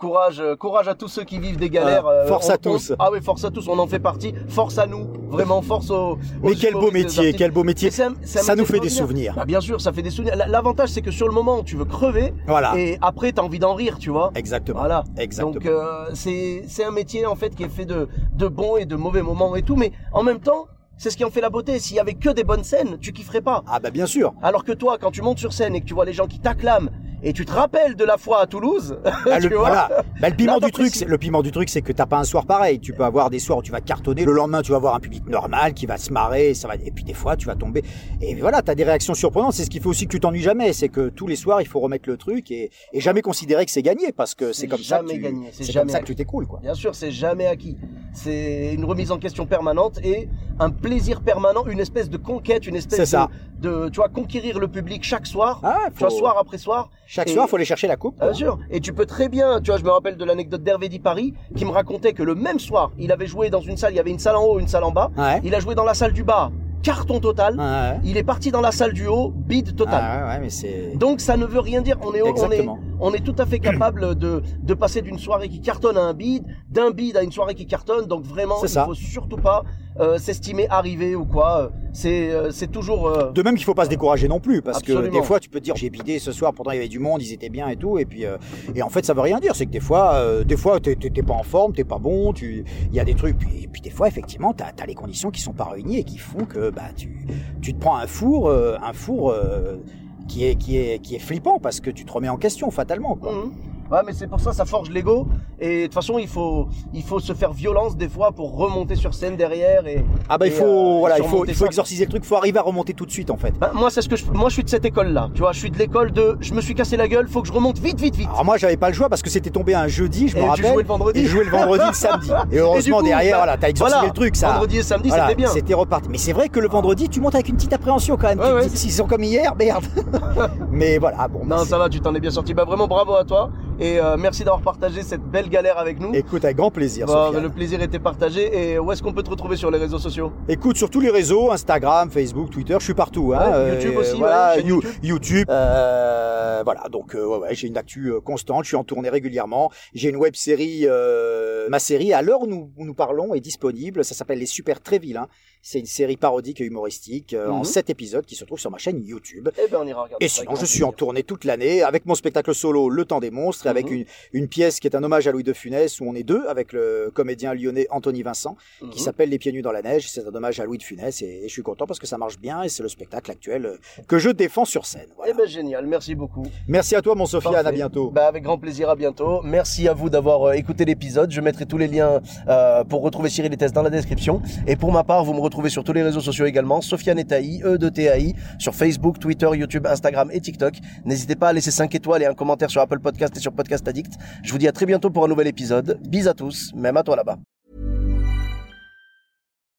courage, 0.06 0.40
euh, 0.40 0.56
courage 0.56 0.88
à 0.88 0.94
tous 0.94 1.08
ceux 1.08 1.24
qui 1.24 1.40
vivent 1.40 1.58
des 1.58 1.70
galères. 1.72 2.06
euh, 2.06 2.28
force 2.28 2.50
à 2.52 2.58
tous. 2.58 2.94
ah 3.00 3.10
oui, 3.12 3.20
force 3.24 3.44
à 3.44 3.50
tous. 3.50 3.68
On 3.68 3.80
en 3.80 3.88
fait 3.88 4.00
partie. 4.00 4.34
Force 4.48 4.78
à 4.78 4.86
nous. 4.86 5.08
Vraiment, 5.30 5.64
force 5.64 5.90
aux. 5.90 6.12
aux 6.12 6.20
Mais 6.44 6.54
quel 6.54 6.74
beau 6.74 6.92
métier, 6.92 7.34
quel 7.34 7.50
beau 7.52 7.64
métier. 7.64 7.90
Ça 7.90 8.56
nous 8.56 8.66
fait 8.66 8.80
des 8.80 8.90
souvenirs. 8.90 9.36
Ah, 9.38 9.46
bien 9.46 9.62
sûr, 9.62 9.82
ça 9.82 9.92
fait 9.92 10.04
des 10.04 10.12
souvenirs. 10.12 10.36
L'avantage, 10.48 10.90
c'est 10.90 11.02
que 11.02 11.12
sur 11.12 11.28
le 11.28 11.34
moment, 11.34 11.64
tu 11.64 11.76
veux 11.76 11.86
crever. 11.86 12.34
Voilà. 12.46 12.78
Et 12.78 13.00
après, 13.02 13.32
t'as 13.32 13.42
envie 13.42 13.60
d'en 13.60 13.74
rire, 13.74 13.98
tu 13.98 14.12
vois. 14.12 14.32
Exactement. 14.36 14.80
Voilà. 14.80 15.04
Exactement. 15.18 15.54
Donc 15.54 15.66
euh, 15.66 16.06
c'est 16.14 16.64
c'est 16.68 16.84
un 16.84 16.92
métier 16.92 17.26
en 17.26 17.36
fait 17.36 17.56
qui 17.56 17.64
est 17.64 17.70
fait 17.70 17.86
de 17.86 18.08
de 18.34 18.48
bons 18.48 18.78
et 18.78 18.86
de 18.86 18.96
mauvais 18.96 19.24
moments 19.24 19.56
et 19.56 19.64
tout, 19.64 19.76
mais 19.76 19.92
en 20.14 20.22
même 20.22 20.40
temps, 20.40 20.68
c'est 20.98 21.10
ce 21.10 21.18
qui 21.18 21.26
en 21.26 21.32
fait 21.32 21.42
la 21.42 21.50
beauté. 21.50 21.80
S'il 21.80 21.96
y 21.96 22.00
avait 22.00 22.14
que 22.14 22.30
des 22.30 22.44
bonnes 22.44 22.64
scènes, 22.64 22.98
tu 23.00 23.12
kifferais 23.12 23.42
pas. 23.42 23.64
Ah 23.68 23.80
bah 23.80 23.90
bien 23.90 24.06
sûr. 24.06 24.34
Alors 24.44 24.64
que 24.64 24.72
toi, 24.72 24.98
quand 25.00 25.12
tu 25.12 25.22
montes 25.22 25.40
sur 25.40 25.54
scène 25.54 25.76
et 25.76 25.82
que 25.82 25.86
tu 25.86 25.94
vois 25.94 26.06
les 26.06 26.14
gens 26.14 26.28
qui 26.28 26.40
t'acclament 26.40 26.90
et 27.26 27.34
tu 27.34 27.44
te 27.46 27.52
rappelles 27.52 27.96
de 27.96 28.06
la 28.06 28.18
fois 28.18 28.40
à 28.42 28.48
Toulouse, 28.48 28.98
Bah, 29.26 29.42
tu 29.42 29.50
le, 29.50 29.58
voilà. 29.58 29.90
Bah, 30.22 30.30
le 30.30 30.36
piment 30.36 30.54
Là, 30.60 30.66
du 30.68 30.72
truc, 30.72 30.94
le 31.06 31.18
piment 31.18 31.42
du 31.42 31.52
truc, 31.52 31.68
c'est 31.70 31.82
que 31.82 31.92
t'as 31.92 32.06
pas 32.06 32.20
un 32.20 32.24
soir 32.24 32.46
pareil. 32.46 32.80
Tu 32.80 32.94
peux 32.94 33.04
avoir 33.04 33.30
des 33.30 33.40
soirs 33.40 33.58
où 33.58 33.62
tu 33.64 33.72
vas 33.72 33.82
cartonner. 33.82 34.24
Le 34.24 34.32
lendemain, 34.32 34.62
tu 34.62 34.72
vas 34.72 34.78
avoir 34.78 34.96
un 34.96 35.00
public 35.00 35.28
normal 35.28 35.74
qui 35.74 35.86
va 35.86 35.98
se 35.98 36.14
marrer. 36.14 36.54
Ça 36.54 36.68
va. 36.68 36.76
Et 36.76 36.92
puis 36.92 37.04
des 37.04 37.14
fois, 37.14 37.36
tu 37.36 37.48
vas 37.48 37.56
tomber. 37.56 37.84
Et 38.22 38.36
voilà, 38.36 38.62
t'as 38.62 38.76
des 38.76 38.84
réactions 38.84 39.14
surprenantes. 39.16 39.54
C'est 39.54 39.66
ce 39.66 39.70
qui 39.70 39.80
fait 39.80 39.88
aussi 39.88 40.06
que 40.06 40.12
tu 40.12 40.20
t'ennuies 40.20 40.42
jamais. 40.42 40.72
C'est 40.72 40.90
que 40.90 41.10
tous 41.10 41.28
les 41.28 41.36
soirs, 41.36 41.62
il 41.62 41.68
faut 41.68 41.80
remettre 41.80 42.08
le 42.08 42.16
truc 42.18 42.52
et, 42.52 42.70
et 42.94 43.00
jamais 43.02 43.22
considérer 43.22 43.66
que 43.66 43.72
c'est 43.72 43.82
gagné 43.82 44.12
parce 44.12 44.36
que 44.36 44.54
c'est 44.54 44.68
comme 44.68 44.80
ça 44.84 45.00
que 45.00 45.10
tu, 45.10 45.18
gagné, 45.20 45.50
c'est 45.52 45.74
comme 45.74 45.90
ça 45.90 46.00
que 46.00 46.06
tu 46.06 46.16
t'écroules 46.16 46.46
quoi. 46.48 46.60
Bien 46.62 46.76
sûr, 46.76 46.94
c'est 46.96 47.12
jamais 47.12 47.48
acquis. 47.48 47.76
C'est 48.14 48.74
une 48.74 48.86
remise 48.86 49.12
en 49.12 49.18
question 49.18 49.46
permanente 49.46 50.00
et 50.04 50.30
un 50.60 50.70
plaisir 50.70 51.22
permanent, 51.22 51.66
une 51.66 51.80
espèce 51.80 52.10
de 52.10 52.18
conquête, 52.18 52.66
une 52.68 52.76
espèce 52.76 53.12
de, 53.60 53.70
de, 53.84 53.90
tu 53.90 53.96
vois, 53.98 54.10
conquérir 54.10 54.60
le 54.60 54.68
public 54.70 55.04
chaque 55.04 55.28
soir, 55.28 55.60
Ah, 55.64 55.78
tu 55.94 56.00
vois, 56.00 56.10
faut- 56.10 56.18
soir 56.18 56.38
après 56.40 56.58
soir. 56.58 56.90
Chaque 57.16 57.30
Et- 57.30 57.34
soir, 57.34 57.48
faut 57.48 57.56
aller 57.56 57.64
chercher 57.64 57.88
la 57.88 57.96
coupe. 57.96 58.20
Bien 58.20 58.34
sûr. 58.34 58.60
Et 58.70 58.82
tu 58.82 58.92
peux 58.92 59.06
très 59.06 59.30
bien, 59.30 59.62
tu 59.62 59.72
vois, 59.72 59.80
je 59.80 59.86
me 59.86 59.90
rappelle 59.90 60.18
de 60.18 60.26
l'anecdote 60.26 60.64
d'Hervé 60.64 60.90
Di 60.90 61.00
Paris, 61.00 61.34
qui 61.56 61.64
me 61.64 61.72
racontait 61.72 62.12
que 62.12 62.24
le 62.24 62.36
même 62.36 62.60
soir, 62.60 62.92
il 63.00 63.10
avait 63.14 63.26
joué 63.26 63.50
dans 63.50 63.62
une 63.62 63.78
salle, 63.78 63.94
il 63.94 63.96
y 63.96 64.02
avait 64.02 64.12
une 64.12 64.20
salle 64.20 64.36
en 64.36 64.44
haut, 64.44 64.60
une 64.60 64.68
salle 64.68 64.84
en 64.84 64.92
bas. 64.92 65.12
Ouais. 65.18 65.40
Il 65.46 65.56
a 65.56 65.62
joué 65.62 65.76
dans 65.76 65.86
la 65.86 65.94
salle 65.94 66.12
du 66.12 66.26
bas, 66.26 66.52
carton 66.84 67.22
total. 67.22 67.58
Ouais. 67.58 68.00
Il 68.04 68.18
est 68.18 68.24
parti 68.24 68.52
dans 68.52 68.60
la 68.60 68.74
salle 68.74 68.92
du 68.92 69.08
haut, 69.08 69.32
bide 69.34 69.78
total. 69.78 70.02
Ah, 70.04 70.28
ouais, 70.28 70.40
mais. 70.42 70.96
Donc 70.98 71.22
ça 71.22 71.38
ne 71.38 71.46
veut 71.46 71.62
rien 71.62 71.82
dire. 71.82 71.98
On 72.02 72.14
est, 72.14 72.22
on 72.22 72.52
est. 72.52 72.68
on 73.00 73.14
est 73.14 73.24
tout 73.24 73.36
à 73.38 73.46
fait 73.46 73.60
capable 73.60 74.16
de, 74.16 74.42
de 74.62 74.74
passer 74.74 75.02
d'une 75.02 75.20
soirée 75.20 75.50
qui 75.50 75.62
cartonne 75.62 75.98
à 75.98 76.02
un 76.04 76.14
bide, 76.14 76.44
d'un 76.70 76.92
bide 76.92 77.18
à 77.18 77.24
une 77.24 77.32
soirée 77.32 77.56
qui 77.56 77.66
cartonne. 77.68 78.06
Donc 78.08 78.24
vraiment, 78.24 78.56
il 78.64 78.70
ça. 78.70 78.86
faut 78.86 78.94
surtout 78.94 79.38
pas 79.38 79.64
euh, 80.00 80.18
s'estimer 80.18 80.68
arrivé 80.70 81.16
ou 81.16 81.26
quoi. 81.26 81.72
C'est, 81.94 82.30
euh, 82.32 82.52
c'est 82.52 82.68
toujours. 82.72 83.08
euh, 83.08 83.32
De 83.32 83.42
même 83.42 83.56
qu'il 83.56 83.64
faut 83.64 83.74
pas 83.74 83.86
se 83.86 83.90
décourager 83.90 84.28
non 84.28 84.40
plus, 84.42 84.62
parce 84.62 84.82
que 84.82 85.08
des 85.10 85.24
fois 85.24 85.40
tu 85.40 85.50
peux 85.50 85.60
te 85.60 85.64
dire 85.64 85.76
j'ai 85.78 85.90
bidé 85.90 86.20
ce 86.20 86.32
soir, 86.34 86.54
pourtant 86.54 86.72
il 86.72 86.76
y 86.76 86.80
avait 86.80 86.90
du 86.90 87.00
monde, 87.00 87.22
ils 87.22 87.32
étaient 87.32 87.50
bien 87.50 87.70
et 87.70 87.78
tout, 87.78 87.98
et 87.98 88.06
puis 88.06 88.26
euh, 88.26 88.38
et 88.74 88.82
en 88.82 88.90
fait 88.90 89.06
ça 89.06 89.14
veut 89.14 89.22
rien 89.22 89.40
dire, 89.40 89.56
c'est 89.56 89.66
que 89.66 89.72
des 89.72 89.80
fois, 89.80 90.16
euh, 90.16 90.44
des 90.44 90.58
fois 90.58 90.80
t'es 90.82 90.96
pas 91.24 91.34
en 91.34 91.44
forme, 91.44 91.72
t'es 91.74 91.86
pas 91.86 91.98
bon, 92.00 92.34
tu, 92.34 92.66
il 92.90 92.94
y 92.96 93.00
a 93.00 93.06
des 93.06 93.16
trucs, 93.16 93.38
puis, 93.38 93.64
et 93.64 93.68
puis 93.68 93.82
des 93.82 93.90
fois 93.90 94.10
effectivement 94.10 94.52
t'as 94.54 94.72
as 94.78 94.86
les 94.86 94.96
conditions 94.96 95.32
qui 95.32 95.40
sont 95.42 95.54
pas 95.54 95.64
réunies 95.66 96.00
et 96.00 96.04
qui 96.04 96.18
font 96.18 96.44
que 96.46 96.70
bah 96.70 96.90
tu, 96.98 97.26
tu 97.62 97.74
te 97.74 97.80
prends 97.80 97.96
un 97.96 98.08
four, 98.08 98.50
euh, 98.50 98.76
un 98.84 98.92
four 98.94 99.30
euh, 99.32 99.78
qui 100.28 100.46
est 100.46 100.56
qui 100.56 100.78
est 100.78 101.00
qui 101.00 101.16
est 101.16 101.20
flippant 101.20 101.60
parce 101.60 101.80
que 101.80 101.90
tu 101.90 102.06
te 102.06 102.12
remets 102.12 102.30
en 102.30 102.38
question 102.38 102.72
fatalement 102.72 103.16
quoi. 103.16 103.32
Mhm. 103.34 103.52
Ouais, 103.92 104.00
mais 104.06 104.14
c'est 104.14 104.28
pour 104.28 104.40
ça, 104.40 104.52
ça 104.52 104.66
forge 104.66 104.90
l'ego. 104.90 105.28
Et 105.60 105.82
de 105.82 105.84
toute 105.86 105.94
façon, 105.94 106.18
il 106.18 106.28
faut, 106.28 106.68
il 106.94 107.04
faut 107.04 107.20
se 107.20 107.34
faire 107.34 107.54
violence 107.54 107.96
des 107.96 108.10
fois 108.10 108.32
pour 108.32 108.58
remonter 108.58 108.96
sur 108.96 109.14
scène 109.14 109.36
derrière 109.36 109.86
et. 109.86 110.04
Ah 110.28 110.38
bah 110.38 110.48
il 110.48 110.54
faut 110.54 110.96
euh, 110.96 111.00
voilà, 111.00 111.20
il 111.20 111.24
faut 111.24 111.46
il 111.46 111.54
faut 111.54 111.68
exorciser 111.68 112.06
le 112.06 112.10
truc, 112.10 112.24
il 112.24 112.28
faut 112.28 112.36
arriver 112.36 112.58
à 112.58 112.64
remonter 112.64 112.94
tout 112.94 113.06
de 113.06 113.12
suite 113.12 113.30
en 113.30 113.38
fait. 113.38 113.54
Bah, 113.60 113.72
moi, 113.74 113.92
c'est 113.92 114.02
ce 114.02 114.10
que 114.10 114.16
je, 114.16 114.26
moi, 114.26 114.50
je 114.50 114.56
suis 114.56 114.64
de 114.64 114.70
cette 114.70 114.86
école-là. 114.86 115.30
Tu 115.36 115.42
vois, 115.42 115.52
je 115.52 115.60
suis 115.60 115.70
de 115.70 115.78
l'école 115.78 116.12
de, 116.12 116.38
je 116.42 116.54
me 116.54 116.62
suis 116.62 116.74
cassé 116.74 116.98
la 116.98 117.08
gueule, 117.08 117.28
faut 117.28 117.42
que 117.42 117.48
je 117.48 117.54
remonte 117.54 117.78
vite, 117.78 118.00
vite, 118.02 118.16
vite. 118.16 118.28
Alors 118.28 118.44
moi 118.44 118.58
j'avais 118.58 118.78
pas 118.78 118.90
le 118.90 118.96
choix 118.96 119.08
parce 119.08 119.22
que 119.22 119.30
c'était 119.30 119.52
tombé 119.52 119.76
un 119.76 119.88
jeudi, 119.88 120.30
je 120.30 120.38
me 120.38 120.44
rappelle. 120.44 120.66
jouais 120.66 120.82
le 120.82 120.88
vendredi. 120.88 121.20
Et 121.20 121.26
jouais 121.26 121.44
le 121.44 121.52
vendredi, 121.52 121.84
le 121.88 121.94
samedi. 121.94 122.32
Et 122.52 122.58
heureusement 122.58 122.98
Et 122.98 123.02
coup, 123.02 123.08
derrière, 123.08 123.38
bah, 123.38 123.44
voilà, 123.44 123.58
t'as 123.58 123.70
exorcisé 123.70 123.98
voilà, 123.98 124.08
le 124.08 124.14
truc, 124.14 124.36
ça. 124.36 124.54
Vendredi 124.54 124.78
et 124.80 124.84
samedi, 124.84 125.10
Voilà, 125.10 125.26
c'était 125.26 125.36
bien. 125.36 125.50
C'était 125.50 125.74
reparti. 125.74 126.10
Mais 126.10 126.18
c'est 126.18 126.34
vrai 126.34 126.50
que 126.50 126.60
le 126.60 126.68
vendredi, 126.68 127.08
tu 127.08 127.22
montes 127.22 127.36
avec 127.36 127.50
une 127.50 127.56
petite 127.56 127.74
appréhension 127.74 128.18
quand 128.18 128.28
même. 128.28 128.40
Ouais, 128.40 128.52
ouais. 128.52 128.70
S'ils 128.70 128.92
sont 128.92 129.06
comme 129.06 129.24
hier, 129.24 129.56
merde. 129.56 129.86
Mais 130.72 130.98
voilà, 130.98 131.28
bon. 131.28 131.46
Non, 131.46 131.58
bah, 131.58 131.66
ça 131.66 131.78
va, 131.78 131.88
tu 131.88 132.00
t'en 132.02 132.14
es 132.16 132.20
bien 132.20 132.32
sorti. 132.32 132.54
Bah, 132.54 132.66
vraiment, 132.66 132.88
bravo 132.88 133.16
à 133.16 133.24
toi. 133.24 133.52
Et 133.80 134.00
euh, 134.00 134.16
merci 134.18 134.44
d'avoir 134.44 134.62
partagé 134.62 135.04
cette 135.04 135.22
belle 135.24 135.50
galère 135.50 135.78
avec 135.78 136.00
nous. 136.00 136.14
Écoute, 136.14 136.46
avec 136.46 136.56
grand 136.58 136.72
plaisir. 136.72 137.10
Sofiane. 137.10 137.44
le 137.44 137.50
plaisir 137.50 137.82
était 137.82 138.00
partagé. 138.00 138.72
Et 138.74 138.80
où 138.80 138.92
est-ce 138.92 139.04
qu'on 139.04 139.14
peut 139.14 139.24
te 139.24 139.30
retrouver 139.30 139.58
sur 139.58 139.70
les 139.72 139.78
réseaux 139.78 140.00
sociaux? 140.00 140.32
Écoute, 140.48 140.78
sur 140.78 140.90
tous 140.90 141.00
les 141.02 141.10
réseaux, 141.10 141.52
Instagram, 141.52 142.10
Facebook, 142.10 142.50
Twitter, 142.52 142.76
je 142.80 142.84
suis 142.86 142.94
partout. 142.94 143.34
Hein, 143.36 143.52
Ouais, 143.52 143.74
YouTube 143.76 143.98
aussi, 143.98 144.18
voilà, 144.18 144.56
ouais, 144.56 144.64
YouTube. 144.64 144.90
YouTube. 145.04 145.46
euh, 145.50 146.62
voilà, 146.64 146.88
donc 146.90 147.16
euh, 147.16 147.26
ouais, 147.26 147.38
ouais, 147.40 147.56
j'ai 147.56 147.68
une 147.68 147.78
actu 147.78 148.12
euh, 148.12 148.20
constante, 148.22 148.64
je 148.64 148.70
suis 148.70 148.78
en 148.78 148.84
tournée 148.84 149.10
régulièrement. 149.10 149.72
J'ai 149.94 150.10
une 150.10 150.16
web 150.16 150.36
série, 150.36 150.82
euh, 150.86 151.68
ma 151.70 151.80
série 151.80 152.14
à 152.14 152.22
l'heure 152.22 152.42
où 152.42 152.48
nous, 152.48 152.72
où 152.78 152.86
nous 152.86 152.94
parlons 152.94 153.34
est 153.34 153.40
disponible. 153.42 154.04
Ça 154.06 154.16
s'appelle 154.16 154.40
Les 154.40 154.46
Super 154.46 154.82
Très 154.82 155.00
Vilains. 155.00 155.28
C'est 155.68 155.80
une 155.80 155.88
série 155.88 156.16
parodique 156.16 156.62
et 156.62 156.64
humoristique 156.64 157.34
euh, 157.34 157.50
en 157.50 157.58
Mhm. 157.58 157.64
sept 157.64 157.90
épisodes 157.90 158.24
qui 158.24 158.36
se 158.36 158.46
trouve 158.46 158.60
sur 158.60 158.70
ma 158.70 158.78
chaîne 158.78 159.04
YouTube. 159.04 159.50
Eh 159.58 159.68
ben, 159.68 159.80
on 159.82 159.88
ira 159.88 160.04
regarder. 160.04 160.24
Et 160.24 160.28
sinon, 160.30 160.54
je 160.54 160.64
suis 160.64 160.84
en 160.84 160.92
tournée 160.92 161.24
toute 161.24 161.44
l'année 161.44 161.82
avec 161.82 162.06
mon 162.06 162.14
spectacle 162.14 162.54
solo 162.54 162.88
Le 162.88 163.04
Temps 163.04 163.20
des 163.20 163.32
Monstres 163.32 163.66
et 163.66 163.70
avec 163.70 163.88
Mhm. 163.88 163.94
une, 163.96 164.06
une 164.34 164.48
pièce 164.48 164.80
qui 164.80 164.86
est 164.86 164.96
un 164.96 165.04
hommage 165.04 165.28
à 165.28 165.32
Louis 165.32 165.42
de 165.42 165.54
Funès 165.54 166.00
où 166.00 166.04
on 166.08 166.14
est 166.14 166.22
deux 166.22 166.46
avec 166.48 166.72
le 166.72 167.10
comédien 167.12 167.56
lyonnais 167.56 167.88
Anthony 167.90 168.22
Vincent 168.22 168.58
qui 168.80 168.86
Mhm. 168.86 169.06
s'appelle 169.06 169.30
Les 169.30 169.40
Pieds 169.40 169.52
Nus 169.54 169.64
dans 169.64 169.72
la 169.72 169.82
Neige. 169.82 170.08
C'est 170.08 170.24
un 170.24 170.36
hommage 170.36 170.60
à 170.60 170.66
Louis 170.66 170.78
de 170.78 170.84
Funès 170.84 171.24
et, 171.24 171.26
et 171.26 171.48
je 171.48 171.52
suis 171.54 171.64
content 171.64 171.88
parce 171.88 171.98
que 172.00 172.06
ça 172.06 172.20
marche 172.20 172.38
bien 172.38 172.62
et 172.62 172.70
c'est 172.70 172.84
le 172.84 172.90
spectacle 172.90 173.32
actuel 173.32 173.66
euh, 173.66 173.78
que 174.08 174.20
je 174.20 174.30
défends 174.30 174.66
sur 174.66 174.86
scène. 174.86 175.08
Voilà. 175.16 175.32
Eh 175.34 175.36
ben, 175.36 175.48
génial. 175.48 175.88
Merci 175.88 176.14
beaucoup. 176.14 176.46
Merci 176.68 176.96
à 176.96 177.02
toi, 177.02 177.16
mon 177.16 177.26
Sofiane. 177.26 177.66
À 177.66 177.72
bientôt. 177.72 178.12
Bah, 178.12 178.28
avec 178.28 178.44
grand 178.44 178.60
plaisir, 178.60 178.88
à 178.92 178.96
bientôt. 178.96 179.42
Merci 179.44 179.88
à 179.88 179.96
vous 179.96 180.12
d'avoir 180.12 180.44
euh, 180.44 180.52
écouté 180.52 180.86
l'épisode. 180.86 181.32
Je 181.32 181.42
mettrai 181.42 181.66
tous 181.66 181.80
les 181.80 181.88
liens 181.88 182.22
euh, 182.50 182.84
pour 182.84 183.02
retrouver 183.02 183.30
Cyril 183.30 183.52
et 183.52 183.58
Tess 183.58 183.74
dans 183.74 183.82
la 183.82 183.90
description. 183.90 184.44
Et 184.68 184.76
pour 184.76 184.92
ma 184.92 185.04
part, 185.04 185.26
vous 185.26 185.34
me 185.34 185.40
retrouvez 185.40 185.55
sur 185.70 185.84
tous 185.84 185.94
les 185.94 186.04
réseaux 186.04 186.22
sociaux 186.22 186.46
également. 186.46 186.82
Sofiane 186.82 187.20
et 187.20 187.26
E 187.64 187.78
de 187.78 187.90
TAI, 187.90 188.36
sur 188.60 188.76
Facebook, 188.76 189.20
Twitter, 189.20 189.50
YouTube, 189.54 189.86
Instagram 189.88 190.30
et 190.32 190.42
TikTok. 190.42 190.76
N'hésitez 191.06 191.36
pas 191.36 191.50
à 191.50 191.54
laisser 191.54 191.72
5 191.72 191.94
étoiles 191.96 192.24
et 192.24 192.26
un 192.26 192.34
commentaire 192.34 192.70
sur 192.70 192.82
Apple 192.82 193.00
Podcast 193.00 193.36
et 193.38 193.40
sur 193.40 193.54
Podcast 193.54 193.88
Addict. 193.88 194.14
Je 194.44 194.52
vous 194.52 194.58
dis 194.58 194.68
à 194.68 194.72
très 194.72 194.86
bientôt 194.86 195.10
pour 195.10 195.26
un 195.26 195.28
nouvel 195.28 195.48
épisode. 195.48 196.00
Bis 196.08 196.28
à 196.28 196.34
tous, 196.34 196.72
même 196.76 196.98
à 196.98 197.04
toi 197.04 197.16
là-bas. 197.16 197.38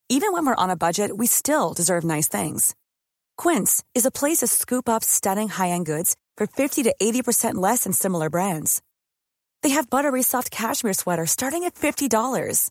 Even 0.09 0.33
when 0.33 0.47
we're 0.47 0.55
on 0.57 0.71
a 0.71 0.77
budget, 0.77 1.11
we 1.17 1.27
still 1.27 1.75
deserve 1.75 2.05
nice 2.05 2.29
things. 2.29 2.77
Quince 3.37 3.83
is 3.93 4.07
a 4.07 4.11
place 4.11 4.39
to 4.39 4.47
scoop 4.47 4.89
up 4.89 5.03
stunning 5.03 5.49
high-end 5.49 5.85
goods 5.85 6.15
for 6.37 6.47
50 6.47 6.85
to 6.85 6.95
80% 7.03 7.55
less 7.55 7.83
than 7.83 7.93
similar 7.93 8.31
brands. 8.31 8.83
They 9.63 9.71
have 9.71 9.91
buttery 9.91 10.23
soft 10.23 10.53
cashmere 10.53 10.93
sweaters 10.93 11.33
starting 11.33 11.65
at 11.65 11.75
$50, 11.75 12.71